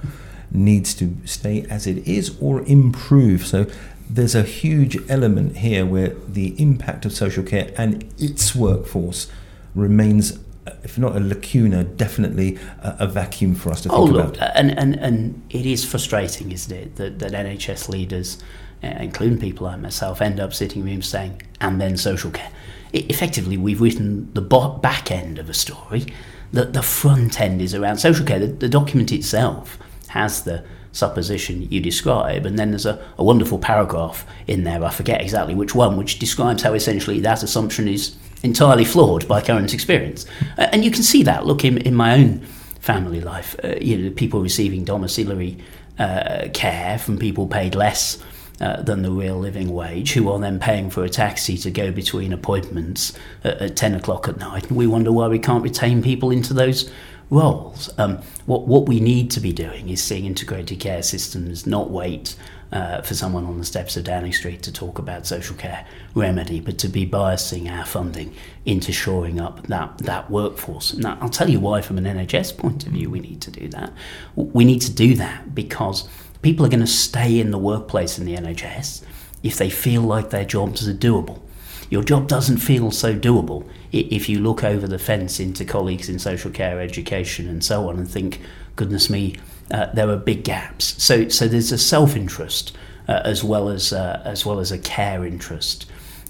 needs 0.55 0.93
to 0.95 1.15
stay 1.25 1.65
as 1.69 1.87
it 1.87 2.07
is 2.07 2.37
or 2.41 2.61
improve. 2.63 3.45
So 3.45 3.67
there's 4.09 4.35
a 4.35 4.43
huge 4.43 4.97
element 5.09 5.57
here 5.57 5.85
where 5.85 6.09
the 6.27 6.59
impact 6.61 7.05
of 7.05 7.13
social 7.13 7.43
care 7.43 7.73
and 7.77 8.03
its 8.17 8.55
workforce 8.55 9.29
remains 9.73 10.39
if 10.83 10.97
not 10.97 11.15
a 11.15 11.19
lacuna, 11.19 11.83
definitely 11.83 12.57
a, 12.81 12.95
a 13.01 13.07
vacuum 13.07 13.53
for 13.53 13.71
us 13.71 13.81
to 13.81 13.89
oh, 13.91 14.05
think 14.05 14.17
look, 14.17 14.35
about. 14.37 14.55
And, 14.55 14.77
and, 14.77 14.95
and 14.95 15.43
it 15.49 15.65
is 15.65 15.85
frustrating, 15.85 16.51
isn't 16.51 16.75
it, 16.75 16.95
that, 16.95 17.19
that 17.19 17.31
NHS 17.33 17.89
leaders, 17.89 18.41
uh, 18.83 18.87
including 18.99 19.39
people 19.39 19.67
like 19.67 19.79
myself, 19.79 20.21
end 20.21 20.39
up 20.39 20.53
sitting 20.53 20.81
in 20.81 20.87
rooms 20.87 21.07
saying, 21.07 21.41
and 21.61 21.79
then 21.79 21.97
social 21.97 22.31
care. 22.31 22.51
It, 22.93 23.09
effectively, 23.11 23.57
we've 23.57 23.81
written 23.81 24.31
the 24.33 24.41
bo- 24.41 24.77
back 24.79 25.11
end 25.11 25.37
of 25.37 25.49
a 25.49 25.53
story. 25.53 26.07
The, 26.51 26.65
the 26.65 26.81
front 26.81 27.39
end 27.39 27.61
is 27.61 27.75
around 27.75 27.97
social 27.97 28.25
care. 28.25 28.39
The, 28.39 28.47
the 28.47 28.69
document 28.69 29.11
itself 29.11 29.77
has 30.15 30.43
the 30.43 30.63
supposition 30.93 31.69
you 31.69 31.81
describe, 31.81 32.45
and 32.45 32.57
then 32.57 32.71
there's 32.71 32.85
a, 32.85 33.05
a 33.17 33.23
wonderful 33.23 33.59
paragraph 33.59 34.25
in 34.47 34.63
there, 34.63 34.83
I 34.83 34.89
forget 34.89 35.21
exactly 35.21 35.53
which 35.53 35.75
one, 35.75 35.97
which 35.97 36.19
describes 36.19 36.63
how 36.63 36.73
essentially 36.73 37.19
that 37.19 37.43
assumption 37.43 37.87
is 37.87 38.15
entirely 38.43 38.85
flawed 38.85 39.27
by 39.27 39.41
current 39.41 39.73
experience. 39.73 40.25
Uh, 40.57 40.67
and 40.71 40.85
you 40.85 40.91
can 40.91 41.03
see 41.03 41.21
that, 41.23 41.45
look, 41.45 41.65
in, 41.65 41.79
in 41.79 41.93
my 41.93 42.15
own 42.15 42.39
family 42.79 43.19
life, 43.19 43.57
uh, 43.63 43.75
you 43.81 43.97
know, 43.97 44.09
people 44.11 44.41
receiving 44.41 44.85
domiciliary 44.85 45.57
uh, 45.99 46.47
care 46.53 46.97
from 46.97 47.17
people 47.17 47.45
paid 47.45 47.75
less 47.75 48.23
uh, 48.61 48.81
than 48.81 49.01
the 49.01 49.11
real 49.11 49.37
living 49.37 49.73
wage, 49.73 50.13
who 50.13 50.29
are 50.29 50.39
then 50.39 50.59
paying 50.59 50.89
for 50.89 51.03
a 51.03 51.09
taxi 51.09 51.57
to 51.57 51.69
go 51.69 51.91
between 51.91 52.31
appointments 52.31 53.11
at, 53.43 53.61
at 53.61 53.75
10 53.75 53.95
o'clock 53.95 54.29
at 54.29 54.37
night. 54.37 54.67
And 54.69 54.77
we 54.77 54.87
wonder 54.87 55.11
why 55.11 55.27
we 55.27 55.39
can't 55.39 55.63
retain 55.63 56.01
people 56.01 56.31
into 56.31 56.53
those 56.53 56.89
roles. 57.29 57.89
Um, 57.97 58.17
what, 58.45 58.67
what 58.67 58.87
we 58.87 58.99
need 58.99 59.31
to 59.31 59.39
be 59.39 59.51
doing 59.51 59.89
is 59.89 60.03
seeing 60.03 60.25
integrated 60.25 60.79
care 60.79 61.03
systems 61.03 61.65
not 61.65 61.89
wait 61.89 62.35
uh, 62.71 63.01
for 63.01 63.13
someone 63.13 63.45
on 63.45 63.57
the 63.57 63.65
steps 63.65 63.95
of 63.95 64.03
Downing 64.03 64.33
Street 64.33 64.61
to 64.63 64.71
talk 64.71 64.99
about 64.99 65.25
social 65.25 65.55
care 65.55 65.85
remedy, 66.13 66.59
but 66.59 66.77
to 66.79 66.87
be 66.87 67.07
biasing 67.07 67.71
our 67.71 67.85
funding 67.85 68.35
into 68.65 68.91
shoring 68.91 69.39
up 69.39 69.65
that, 69.67 69.97
that 69.99 70.29
workforce. 70.29 70.93
Now, 70.93 71.17
I'll 71.21 71.29
tell 71.29 71.49
you 71.49 71.59
why, 71.59 71.81
from 71.81 71.97
an 71.97 72.05
NHS 72.05 72.57
point 72.57 72.85
of 72.85 72.91
view, 72.91 73.09
we 73.09 73.19
need 73.19 73.41
to 73.41 73.51
do 73.51 73.67
that. 73.69 73.93
We 74.35 74.65
need 74.65 74.81
to 74.81 74.91
do 74.91 75.15
that 75.15 75.55
because 75.55 76.07
people 76.41 76.65
are 76.65 76.69
going 76.69 76.79
to 76.81 76.87
stay 76.87 77.39
in 77.39 77.51
the 77.51 77.57
workplace 77.57 78.19
in 78.19 78.25
the 78.25 78.35
NHS 78.35 79.03
if 79.41 79.57
they 79.57 79.69
feel 79.69 80.01
like 80.01 80.31
their 80.31 80.45
jobs 80.45 80.87
are 80.87 80.93
doable. 80.93 81.39
Your 81.89 82.03
job 82.03 82.27
doesn't 82.27 82.57
feel 82.57 82.91
so 82.91 83.15
doable 83.15 83.67
if 83.91 84.27
you 84.27 84.39
look 84.39 84.63
over 84.63 84.87
the 84.87 84.99
fence 84.99 85.39
into 85.39 85.65
colleagues 85.65 86.09
in 86.09 86.19
social 86.19 86.51
care, 86.51 86.81
education, 86.81 87.47
and 87.47 87.63
so 87.63 87.89
on, 87.89 87.97
and 87.97 88.09
think, 88.09 88.41
goodness 88.75 89.09
me, 89.09 89.35
uh, 89.71 89.87
there 89.93 90.09
are 90.09 90.17
big 90.17 90.43
gaps. 90.43 91.01
So, 91.03 91.29
so 91.29 91.47
there's 91.47 91.71
a 91.71 91.77
self-interest 91.77 92.75
uh, 93.07 93.21
as 93.23 93.43
well 93.43 93.69
as 93.69 93.93
uh, 93.93 94.21
as 94.25 94.45
well 94.45 94.59
as 94.59 94.71
a 94.71 94.77
care 94.77 95.25
interest 95.25 95.85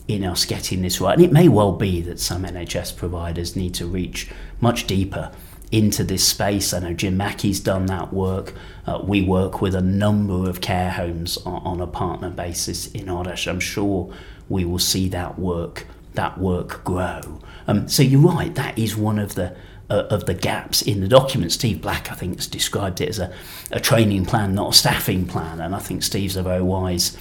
in 0.08 0.24
us 0.24 0.46
getting 0.46 0.82
this 0.82 1.02
right. 1.02 1.16
And 1.16 1.24
it 1.24 1.32
may 1.32 1.48
well 1.48 1.72
be 1.72 2.02
that 2.02 2.20
some 2.20 2.44
NHS 2.44 2.96
providers 2.96 3.56
need 3.56 3.74
to 3.76 3.88
reach 3.88 4.30
much 4.62 4.86
deeper 4.86 5.32
into 5.72 6.04
this 6.04 6.26
space. 6.26 6.74
I 6.74 6.80
know 6.80 6.94
Jim 6.94 7.18
Mackey's 7.18 7.60
done 7.60 7.88
that 7.88 8.14
work. 8.14 8.54
Uh, 8.86 9.02
we 9.04 9.22
work 9.22 9.62
with 9.62 9.74
a 9.74 9.82
number 9.82 10.48
of 10.48 10.62
care 10.62 10.92
homes 10.92 11.38
on, 11.38 11.62
on 11.64 11.82
a 11.82 11.88
partner 11.88 12.30
basis 12.30 12.88
in 12.92 13.06
RDaSH. 13.06 13.48
I'm 13.48 13.60
sure 13.60 14.14
we 14.50 14.66
will 14.66 14.80
see 14.80 15.10
that 15.10 15.40
work 15.40 15.88
that 16.14 16.38
work 16.38 16.84
grow. 16.84 17.42
Um, 17.68 17.88
so 17.88 18.04
you're 18.04 18.22
right. 18.22 18.54
That 18.56 18.78
is 18.78 18.96
one 18.96 19.20
of 19.20 19.36
the 19.36 19.56
uh, 19.90 20.08
of 20.10 20.26
the 20.26 20.34
gaps 20.34 20.82
in 20.82 21.02
the 21.02 21.08
document. 21.08 21.52
Steve 21.52 21.82
Black, 21.82 22.12
I 22.12 22.16
think, 22.16 22.38
has 22.38 22.48
described 22.48 23.02
it 23.02 23.10
as 23.10 23.20
a, 23.20 23.34
a 23.72 23.80
training 23.80 24.26
plan, 24.26 24.56
not 24.56 24.74
a 24.74 24.78
staffing 24.78 25.28
plan, 25.28 25.60
and 25.60 25.76
I 25.76 25.80
think 25.80 26.04
Steve's 26.04 26.36
a 26.36 26.44
very 26.44 26.62
wise 26.62 27.18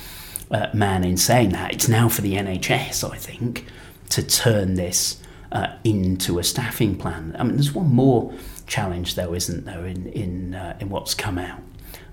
uh, 0.51 0.69
man 0.73 1.05
in 1.05 1.17
saying 1.17 1.51
that. 1.51 1.73
It's 1.73 1.89
now 1.89 2.09
for 2.09 2.23
the 2.23 2.35
NHS, 2.35 3.11
I 3.11 3.17
think, 3.17 3.67
to 4.11 4.23
turn 4.23 4.75
this 4.75 5.21
uh, 5.53 5.75
into 5.85 6.39
a 6.39 6.45
staffing 6.45 6.97
plan. 6.97 7.37
I 7.39 7.45
mean, 7.45 7.57
there's 7.57 7.73
one 7.73 7.93
more 7.93 8.33
challenge, 8.67 9.15
though, 9.15 9.35
isn't 9.35 9.65
there, 9.65 9.87
in 9.87 10.07
in 10.09 10.55
uh, 10.55 10.77
in 10.81 10.89
what's 10.89 11.15
come 11.15 11.39
out. 11.39 11.61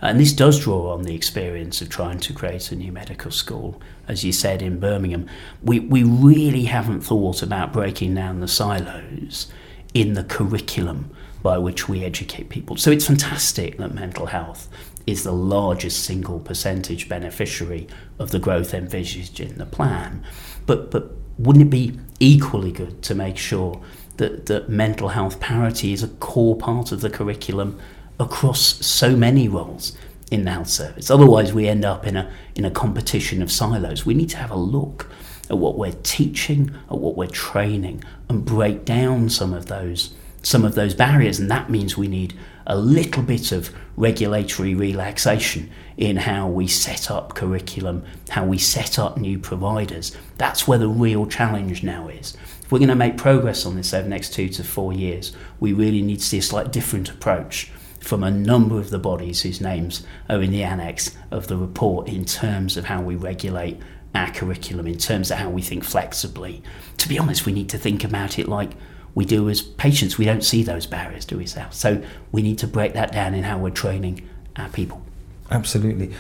And 0.02 0.20
this 0.20 0.34
does 0.34 0.60
draw 0.60 0.94
on 0.94 1.04
the 1.04 1.14
experience 1.14 1.82
of 1.82 1.90
trying 1.90 2.20
to 2.22 2.34
create 2.34 2.72
a 2.72 2.76
new 2.76 2.92
medical 2.92 3.30
school, 3.30 3.80
as 4.08 4.24
you 4.24 4.32
said 4.32 4.62
in 4.62 4.80
Birmingham. 4.80 5.28
We, 5.62 5.80
we 5.80 6.04
really 6.04 6.64
haven't 6.64 7.02
thought 7.02 7.44
about 7.44 7.72
breaking 7.72 8.16
down 8.16 8.40
the 8.40 8.48
silos 8.48 9.52
in 9.94 10.14
the 10.14 10.24
curriculum 10.24 11.12
by 11.44 11.58
which 11.58 11.88
we 11.88 12.04
educate 12.04 12.50
people. 12.50 12.78
So 12.78 12.92
it's 12.92 13.08
fantastic 13.08 13.78
that 13.78 13.94
mental 13.94 14.28
health 14.28 14.68
is 15.06 15.24
the 15.24 15.32
largest 15.32 16.04
single 16.04 16.40
percentage 16.40 17.10
beneficiary 17.10 17.88
of 18.20 18.32
the 18.32 18.40
growth 18.40 18.74
envisaged 18.74 19.40
in 19.40 19.58
the 19.58 19.66
plan. 19.66 20.24
But, 20.66 20.92
but 20.92 21.12
wouldn't 21.38 21.68
it 21.68 21.70
be 21.70 22.00
equally 22.20 22.72
good 22.72 23.02
to 23.04 23.16
make 23.16 23.38
sure 23.38 23.82
that, 24.18 24.46
that 24.48 24.70
mental 24.70 25.10
health 25.10 25.40
parity 25.40 25.94
is 25.94 26.04
a 26.04 26.08
core 26.08 26.56
part 26.56 26.92
of 26.92 27.02
the 27.02 27.10
curriculum 27.10 27.80
across 28.20 28.86
so 28.86 29.16
many 29.16 29.48
roles 29.48 29.98
in 30.32 30.46
the 30.46 30.52
health 30.52 30.70
service. 30.70 31.12
Otherwise, 31.12 31.54
we 31.54 31.68
end 31.68 31.84
up 31.84 32.08
in 32.08 32.16
a, 32.16 32.32
in 32.56 32.66
a 32.66 32.72
competition 32.72 33.42
of 33.42 33.52
silos. 33.52 34.06
We 34.06 34.14
need 34.14 34.30
to 34.30 34.38
have 34.38 34.52
a 34.52 34.56
look 34.56 35.10
at 35.50 35.58
what 35.58 35.78
we're 35.78 35.98
teaching, 36.04 36.72
at 36.90 36.98
what 36.98 37.18
we're 37.18 37.28
training, 37.28 38.04
and 38.30 38.46
break 38.46 38.86
down 38.86 39.30
some 39.30 39.54
of 39.54 39.68
those 39.68 40.14
some 40.44 40.66
of 40.66 40.74
those 40.74 40.96
barriers. 40.96 41.40
And 41.40 41.52
that 41.52 41.70
means 41.70 41.96
we 41.96 42.08
need 42.08 42.34
a 42.66 42.76
little 42.76 43.22
bit 43.22 43.52
of 43.52 43.70
regulatory 43.96 44.74
relaxation 44.74 45.70
in 45.98 46.18
how 46.18 46.48
we 46.48 46.66
set 46.66 47.12
up 47.12 47.36
curriculum, 47.36 48.04
how 48.30 48.46
we 48.46 48.58
set 48.58 48.98
up 48.98 49.18
new 49.18 49.38
providers. 49.38 50.18
That's 50.38 50.68
where 50.68 50.80
the 50.80 50.88
real 50.88 51.28
challenge 51.28 51.84
now 51.84 52.08
is. 52.08 52.36
If 52.64 52.72
we're 52.72 52.80
going 52.80 52.90
to 52.90 52.96
make 52.96 53.18
progress 53.18 53.68
on 53.68 53.76
this 53.76 53.94
over 53.94 54.04
the 54.04 54.10
next 54.10 54.34
two 54.34 54.50
to 54.50 54.64
four 54.64 54.94
years, 54.94 55.32
we 55.60 55.74
really 55.74 56.02
need 56.02 56.20
to 56.20 56.26
see 56.26 56.40
a 56.40 56.42
slightly 56.42 56.72
different 56.72 57.10
approach 57.10 57.72
from 58.02 58.24
a 58.24 58.32
number 58.32 58.80
of 58.80 58.90
the 58.90 59.00
bodies 59.00 59.42
whose 59.44 59.62
names 59.62 60.06
are 60.28 60.42
in 60.42 60.52
the 60.52 60.64
annex 60.64 61.16
of 61.30 61.48
the 61.48 61.56
report 61.56 62.10
in 62.10 62.26
terms 62.26 62.76
of 62.76 62.86
how 62.86 63.02
we 63.02 63.16
regulate 63.16 63.80
our 64.14 64.30
curriculum, 64.32 64.88
in 64.88 64.98
terms 64.98 65.32
of 65.32 65.38
how 65.38 65.50
we 65.50 65.62
think 65.62 65.84
flexibly. 65.84 66.62
To 66.98 67.08
be 67.08 67.18
honest, 67.18 67.46
we 67.46 67.54
need 67.54 67.70
to 67.70 67.78
think 67.78 68.04
about 68.04 68.38
it 68.38 68.48
like 68.48 68.72
we 69.14 69.24
do 69.24 69.50
as 69.50 69.62
patients. 69.62 70.18
We 70.18 70.26
don't 70.26 70.44
see 70.44 70.64
those 70.64 70.86
barriers, 70.86 71.26
do 71.26 71.38
we, 71.38 71.46
Sal? 71.46 71.72
So 71.72 72.04
we 72.32 72.42
need 72.42 72.58
to 72.60 72.68
break 72.68 72.94
that 72.94 73.12
down 73.12 73.34
in 73.34 73.44
how 73.44 73.58
we're 73.58 73.70
training 73.70 74.28
our 74.58 74.70
people. 74.70 75.02
Absolutely. 75.50 76.14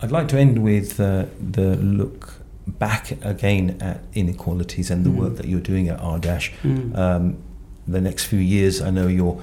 I'd 0.00 0.12
like 0.12 0.28
to 0.28 0.38
end 0.38 0.62
with 0.62 1.00
uh, 1.00 1.26
the 1.40 1.76
look 1.76 2.34
back 2.66 3.12
again 3.24 3.78
at 3.80 4.00
inequalities 4.14 4.90
and 4.90 5.04
the 5.04 5.10
mm. 5.10 5.16
work 5.16 5.36
that 5.36 5.46
you're 5.46 5.60
doing 5.60 5.88
at 5.88 5.98
RDaSH. 6.00 6.52
Mm. 6.62 6.98
Um, 6.98 7.42
the 7.86 8.00
next 8.00 8.24
few 8.24 8.38
years, 8.38 8.80
I 8.80 8.90
know 8.90 9.06
you're 9.06 9.42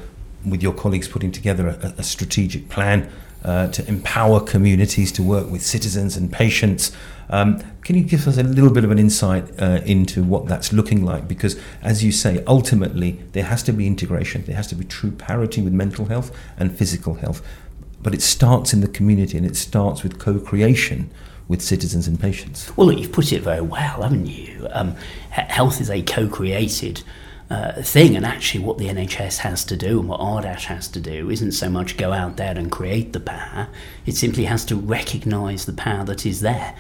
with 0.49 0.63
your 0.63 0.73
colleagues 0.73 1.07
putting 1.07 1.31
together 1.31 1.67
a, 1.67 1.93
a 1.97 2.03
strategic 2.03 2.69
plan 2.69 3.09
uh, 3.43 3.67
to 3.67 3.87
empower 3.87 4.39
communities 4.39 5.11
to 5.13 5.23
work 5.23 5.49
with 5.49 5.61
citizens 5.61 6.17
and 6.17 6.31
patients. 6.31 6.91
Um, 7.29 7.63
can 7.83 7.95
you 7.95 8.03
give 8.03 8.27
us 8.27 8.37
a 8.37 8.43
little 8.43 8.71
bit 8.71 8.83
of 8.83 8.91
an 8.91 8.99
insight 8.99 9.49
uh, 9.61 9.81
into 9.85 10.23
what 10.23 10.47
that's 10.47 10.73
looking 10.73 11.05
like? 11.05 11.27
Because, 11.27 11.59
as 11.81 12.03
you 12.03 12.11
say, 12.11 12.43
ultimately 12.47 13.19
there 13.31 13.43
has 13.43 13.63
to 13.63 13.71
be 13.71 13.87
integration, 13.87 14.43
there 14.45 14.55
has 14.55 14.67
to 14.67 14.75
be 14.75 14.83
true 14.83 15.11
parity 15.11 15.61
with 15.61 15.73
mental 15.73 16.05
health 16.05 16.35
and 16.57 16.75
physical 16.75 17.15
health. 17.15 17.45
But 18.01 18.13
it 18.13 18.21
starts 18.21 18.73
in 18.73 18.81
the 18.81 18.87
community 18.87 19.37
and 19.37 19.45
it 19.45 19.55
starts 19.55 20.03
with 20.03 20.19
co 20.19 20.39
creation 20.39 21.09
with 21.47 21.61
citizens 21.61 22.07
and 22.07 22.19
patients. 22.19 22.75
Well, 22.77 22.91
you've 22.91 23.11
put 23.11 23.33
it 23.33 23.41
very 23.41 23.61
well, 23.61 24.03
haven't 24.03 24.27
you? 24.27 24.67
Um, 24.71 24.95
health 25.31 25.81
is 25.81 25.89
a 25.89 26.01
co 26.01 26.27
created 26.27 27.03
uh, 27.49 27.81
thing. 27.81 28.15
And 28.15 28.25
actually, 28.25 28.63
what 28.63 28.77
the 28.77 28.87
NHS 28.87 29.39
has 29.39 29.65
to 29.65 29.77
do 29.77 29.99
and 29.99 30.09
what 30.09 30.19
RDaSH 30.19 30.65
has 30.65 30.87
to 30.89 30.99
do 30.99 31.29
isn't 31.29 31.53
so 31.53 31.69
much 31.69 31.97
go 31.97 32.13
out 32.13 32.37
there 32.37 32.57
and 32.57 32.71
create 32.71 33.13
the 33.13 33.19
power, 33.19 33.69
it 34.05 34.15
simply 34.15 34.45
has 34.45 34.65
to 34.65 34.75
recognise 34.75 35.65
the 35.65 35.73
power 35.73 36.03
that 36.05 36.25
is 36.25 36.41
there. 36.41 36.75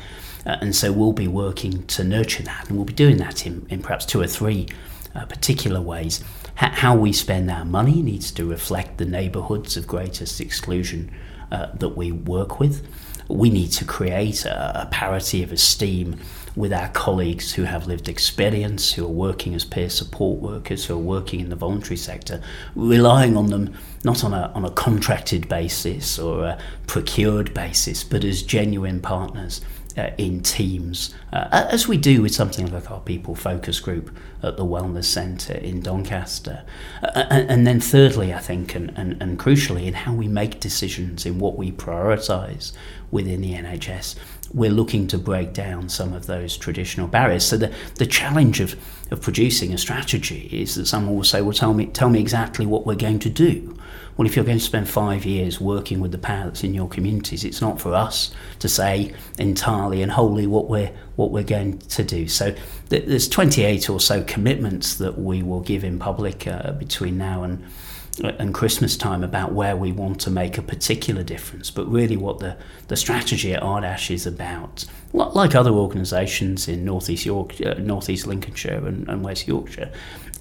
Uh, 0.45 0.57
and 0.61 0.75
so 0.75 0.91
we'll 0.91 1.13
be 1.13 1.27
working 1.27 1.85
to 1.87 2.03
nurture 2.03 2.43
that, 2.43 2.67
and 2.67 2.77
we'll 2.77 2.85
be 2.85 2.93
doing 2.93 3.17
that 3.17 3.45
in, 3.45 3.65
in 3.69 3.81
perhaps 3.81 4.05
two 4.05 4.21
or 4.21 4.27
three 4.27 4.67
uh, 5.15 5.25
particular 5.25 5.81
ways. 5.81 6.23
H- 6.61 6.71
how 6.71 6.95
we 6.95 7.13
spend 7.13 7.49
our 7.51 7.65
money 7.65 8.01
needs 8.01 8.31
to 8.31 8.45
reflect 8.45 8.97
the 8.97 9.05
neighbourhoods 9.05 9.75
of 9.75 9.87
greatest 9.87 10.39
exclusion 10.39 11.11
uh, 11.51 11.67
that 11.75 11.89
we 11.89 12.11
work 12.11 12.59
with. 12.59 12.87
We 13.27 13.49
need 13.49 13.71
to 13.73 13.85
create 13.85 14.45
a, 14.45 14.83
a 14.83 14.85
parity 14.87 15.43
of 15.43 15.51
esteem 15.51 16.19
with 16.55 16.73
our 16.73 16.89
colleagues 16.89 17.53
who 17.53 17.63
have 17.63 17.87
lived 17.87 18.07
experience, 18.07 18.93
who 18.93 19.05
are 19.05 19.07
working 19.07 19.53
as 19.55 19.65
peer 19.65 19.89
support 19.89 20.41
workers, 20.41 20.85
who 20.85 20.95
are 20.95 20.97
working 20.97 21.39
in 21.39 21.49
the 21.49 21.55
voluntary 21.55 21.97
sector, 21.97 22.41
relying 22.75 23.37
on 23.37 23.47
them 23.47 23.73
not 24.03 24.23
on 24.23 24.33
a, 24.33 24.51
on 24.55 24.63
a 24.63 24.71
contracted 24.71 25.49
basis 25.49 26.17
or 26.17 26.45
a 26.45 26.59
procured 26.87 27.53
basis, 27.53 28.03
but 28.03 28.23
as 28.23 28.41
genuine 28.41 28.99
partners 29.01 29.61
uh, 29.99 30.11
in 30.17 30.41
teams, 30.41 31.13
uh, 31.33 31.47
as 31.51 31.87
we 31.87 31.97
do 31.97 32.21
with 32.21 32.33
something 32.33 32.71
like 32.71 32.89
our 32.89 33.01
people 33.01 33.35
focus 33.35 33.79
group 33.79 34.15
at 34.41 34.55
the 34.55 34.63
Wellness 34.63 35.05
Centre 35.05 35.57
in 35.57 35.81
Doncaster. 35.81 36.63
Uh, 37.03 37.25
and, 37.29 37.67
then, 37.67 37.81
thirdly, 37.81 38.33
I 38.33 38.39
think, 38.39 38.75
and, 38.75 38.93
and, 38.95 39.21
and 39.21 39.37
crucially, 39.37 39.85
in 39.85 39.93
how 39.93 40.13
we 40.13 40.27
make 40.27 40.61
decisions, 40.61 41.25
in 41.25 41.37
what 41.39 41.57
we 41.57 41.71
prioritise 41.71 42.71
within 43.11 43.41
the 43.41 43.53
NHS, 43.53 44.15
we're 44.53 44.71
looking 44.71 45.05
to 45.07 45.17
break 45.17 45.53
down 45.53 45.89
some 45.89 46.13
of 46.13 46.25
those 46.25 46.55
traditional 46.55 47.07
barriers. 47.07 47.45
So 47.45 47.57
the, 47.57 47.73
the 47.95 48.05
challenge 48.05 48.61
of, 48.61 48.75
of 49.11 49.21
producing 49.21 49.73
a 49.73 49.77
strategy 49.77 50.49
is 50.51 50.75
that 50.75 50.85
someone 50.85 51.15
will 51.15 51.23
say, 51.23 51.41
well, 51.41 51.53
tell 51.53 51.73
me, 51.73 51.87
tell 51.87 52.09
me 52.09 52.19
exactly 52.19 52.65
what 52.65 52.85
we're 52.85 52.95
going 52.95 53.19
to 53.19 53.29
do. 53.29 53.75
Well, 54.19 54.25
if 54.25 54.35
you're 54.35 54.43
going 54.43 54.57
to 54.57 54.63
spend 54.63 54.89
five 54.89 55.23
years 55.23 55.61
working 55.61 56.01
with 56.01 56.11
the 56.11 56.17
power 56.17 56.43
that's 56.43 56.65
in 56.65 56.73
your 56.73 56.89
communities, 56.89 57.45
it's 57.45 57.61
not 57.61 57.79
for 57.79 57.93
us 57.93 58.31
to 58.59 58.67
say 58.67 59.13
entirely 59.37 60.01
and 60.01 60.11
wholly 60.11 60.45
what 60.45 60.67
we're 60.67 60.91
what 61.15 61.31
we're 61.31 61.45
going 61.45 61.77
to 61.77 62.03
do. 62.03 62.27
So 62.27 62.53
th- 62.89 63.05
there's 63.05 63.29
28 63.29 63.89
or 63.89 64.01
so 64.01 64.21
commitments 64.25 64.95
that 64.95 65.17
we 65.17 65.41
will 65.41 65.61
give 65.61 65.85
in 65.85 65.99
public 65.99 66.47
uh, 66.47 66.73
between 66.73 67.17
now 67.17 67.43
and 67.43 67.65
and 68.21 68.53
Christmas 68.53 68.97
time 68.97 69.23
about 69.23 69.53
where 69.53 69.77
we 69.77 69.93
want 69.93 70.19
to 70.19 70.29
make 70.29 70.57
a 70.57 70.61
particular 70.61 71.23
difference, 71.23 71.71
but 71.71 71.89
really 71.89 72.17
what 72.17 72.39
the, 72.39 72.57
the 72.89 72.97
strategy 72.97 73.53
at 73.53 73.63
RDaSH 73.63 74.11
is 74.11 74.27
about, 74.27 74.83
like 75.13 75.55
other 75.55 75.71
organisations 75.71 76.67
in 76.67 76.83
Northeast 76.83 77.25
York, 77.25 77.55
uh, 77.61 77.75
Northeast 77.75 78.27
Lincolnshire 78.27 78.85
and, 78.85 79.07
and 79.07 79.23
West 79.23 79.47
Yorkshire, 79.47 79.89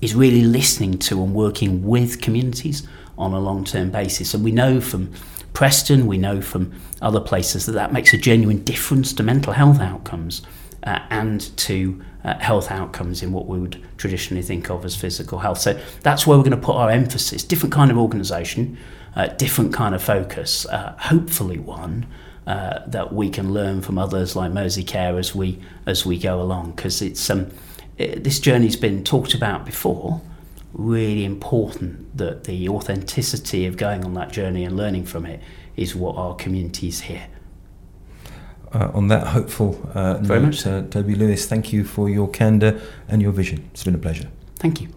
is 0.00 0.16
really 0.16 0.42
listening 0.42 0.98
to 0.98 1.22
and 1.22 1.32
working 1.34 1.86
with 1.86 2.20
communities 2.20 2.82
on 3.18 3.34
a 3.34 3.40
long 3.40 3.64
term 3.64 3.90
basis. 3.90 4.32
And 4.32 4.42
we 4.42 4.52
know 4.52 4.80
from 4.80 5.12
Preston, 5.52 6.06
we 6.06 6.18
know 6.18 6.40
from 6.40 6.72
other 7.02 7.20
places 7.20 7.66
that 7.66 7.72
that 7.72 7.92
makes 7.92 8.12
a 8.14 8.18
genuine 8.18 8.62
difference 8.64 9.12
to 9.14 9.22
mental 9.22 9.52
health 9.52 9.80
outcomes 9.80 10.42
uh, 10.84 11.00
and 11.10 11.56
to 11.58 12.02
uh, 12.24 12.38
health 12.38 12.70
outcomes 12.70 13.22
in 13.22 13.32
what 13.32 13.46
we 13.46 13.58
would 13.58 13.82
traditionally 13.96 14.42
think 14.42 14.70
of 14.70 14.84
as 14.84 14.96
physical 14.96 15.38
health. 15.38 15.58
So 15.58 15.80
that's 16.02 16.26
where 16.26 16.36
we're 16.38 16.44
going 16.44 16.58
to 16.58 16.66
put 16.66 16.76
our 16.76 16.90
emphasis. 16.90 17.42
Different 17.42 17.72
kind 17.72 17.90
of 17.90 17.98
organisation, 17.98 18.78
uh, 19.16 19.28
different 19.28 19.72
kind 19.72 19.94
of 19.94 20.02
focus. 20.02 20.66
Uh, 20.66 20.94
hopefully, 20.98 21.58
one 21.58 22.06
uh, 22.46 22.80
that 22.86 23.12
we 23.12 23.28
can 23.28 23.52
learn 23.52 23.82
from 23.82 23.98
others 23.98 24.34
like 24.36 24.52
Merseycare 24.52 25.18
as 25.18 25.34
we 25.34 25.60
as 25.86 26.06
we 26.06 26.18
go 26.18 26.40
along. 26.40 26.72
Because 26.72 27.02
it's 27.02 27.28
um, 27.30 27.50
it, 27.96 28.24
this 28.24 28.40
journey's 28.40 28.76
been 28.76 29.04
talked 29.04 29.34
about 29.34 29.64
before. 29.64 30.20
Really 30.72 31.24
important 31.24 32.16
that 32.16 32.44
the 32.44 32.68
authenticity 32.68 33.66
of 33.66 33.76
going 33.76 34.04
on 34.04 34.14
that 34.14 34.30
journey 34.32 34.64
and 34.64 34.76
learning 34.76 35.06
from 35.06 35.26
it 35.26 35.40
is 35.76 35.94
what 35.94 36.16
our 36.16 36.34
communities 36.34 37.00
hear 37.02 37.26
uh, 38.72 38.90
on 38.94 39.08
that 39.08 39.28
hopeful 39.28 39.80
uh, 39.94 40.18
Very 40.18 40.40
note, 40.40 40.66
uh, 40.66 40.82
Toby 40.82 41.14
Lewis, 41.14 41.46
thank 41.46 41.72
you 41.72 41.84
for 41.84 42.08
your 42.08 42.28
candour 42.28 42.80
and 43.08 43.22
your 43.22 43.32
vision. 43.32 43.68
It's 43.72 43.84
been 43.84 43.94
a 43.94 43.98
pleasure. 43.98 44.28
Thank 44.56 44.80
you. 44.80 44.88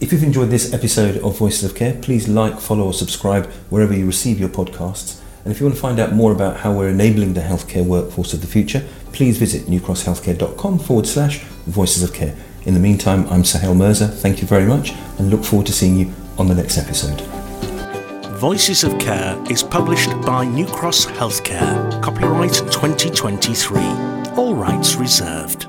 If 0.00 0.12
you've 0.12 0.22
enjoyed 0.22 0.50
this 0.50 0.72
episode 0.72 1.16
of 1.18 1.38
Voices 1.38 1.64
of 1.64 1.74
Care, 1.74 1.94
please 1.94 2.28
like, 2.28 2.60
follow, 2.60 2.84
or 2.84 2.92
subscribe 2.92 3.46
wherever 3.70 3.94
you 3.94 4.06
receive 4.06 4.38
your 4.38 4.50
podcasts. 4.50 5.20
And 5.44 5.52
if 5.52 5.60
you 5.60 5.66
want 5.66 5.76
to 5.76 5.80
find 5.80 5.98
out 5.98 6.12
more 6.12 6.32
about 6.32 6.58
how 6.58 6.72
we're 6.72 6.88
enabling 6.88 7.34
the 7.34 7.40
healthcare 7.40 7.84
workforce 7.84 8.34
of 8.34 8.40
the 8.40 8.46
future, 8.46 8.84
please 9.12 9.38
visit 9.38 9.66
newcrosshealthcare.com 9.66 10.78
forward 10.80 11.06
slash 11.06 11.44
voices 11.66 12.02
of 12.02 12.12
care. 12.12 12.34
In 12.66 12.74
the 12.74 12.80
meantime, 12.80 13.28
I'm 13.30 13.44
Suhail 13.44 13.76
Mirza. 13.76 14.08
Thank 14.08 14.42
you 14.42 14.48
very 14.48 14.66
much 14.66 14.92
and 15.18 15.30
look 15.30 15.44
forward 15.44 15.68
to 15.68 15.72
seeing 15.72 15.96
you 15.96 16.12
on 16.36 16.48
the 16.48 16.54
next 16.54 16.78
episode. 16.78 17.20
Voices 18.38 18.82
of 18.82 18.98
Care 18.98 19.40
is 19.48 19.62
published 19.62 20.10
by 20.22 20.44
New 20.44 20.66
Cross 20.66 21.06
Healthcare. 21.06 22.02
Copyright 22.02 22.54
2023. 22.54 23.80
All 24.36 24.56
rights 24.56 24.96
reserved. 24.96 25.68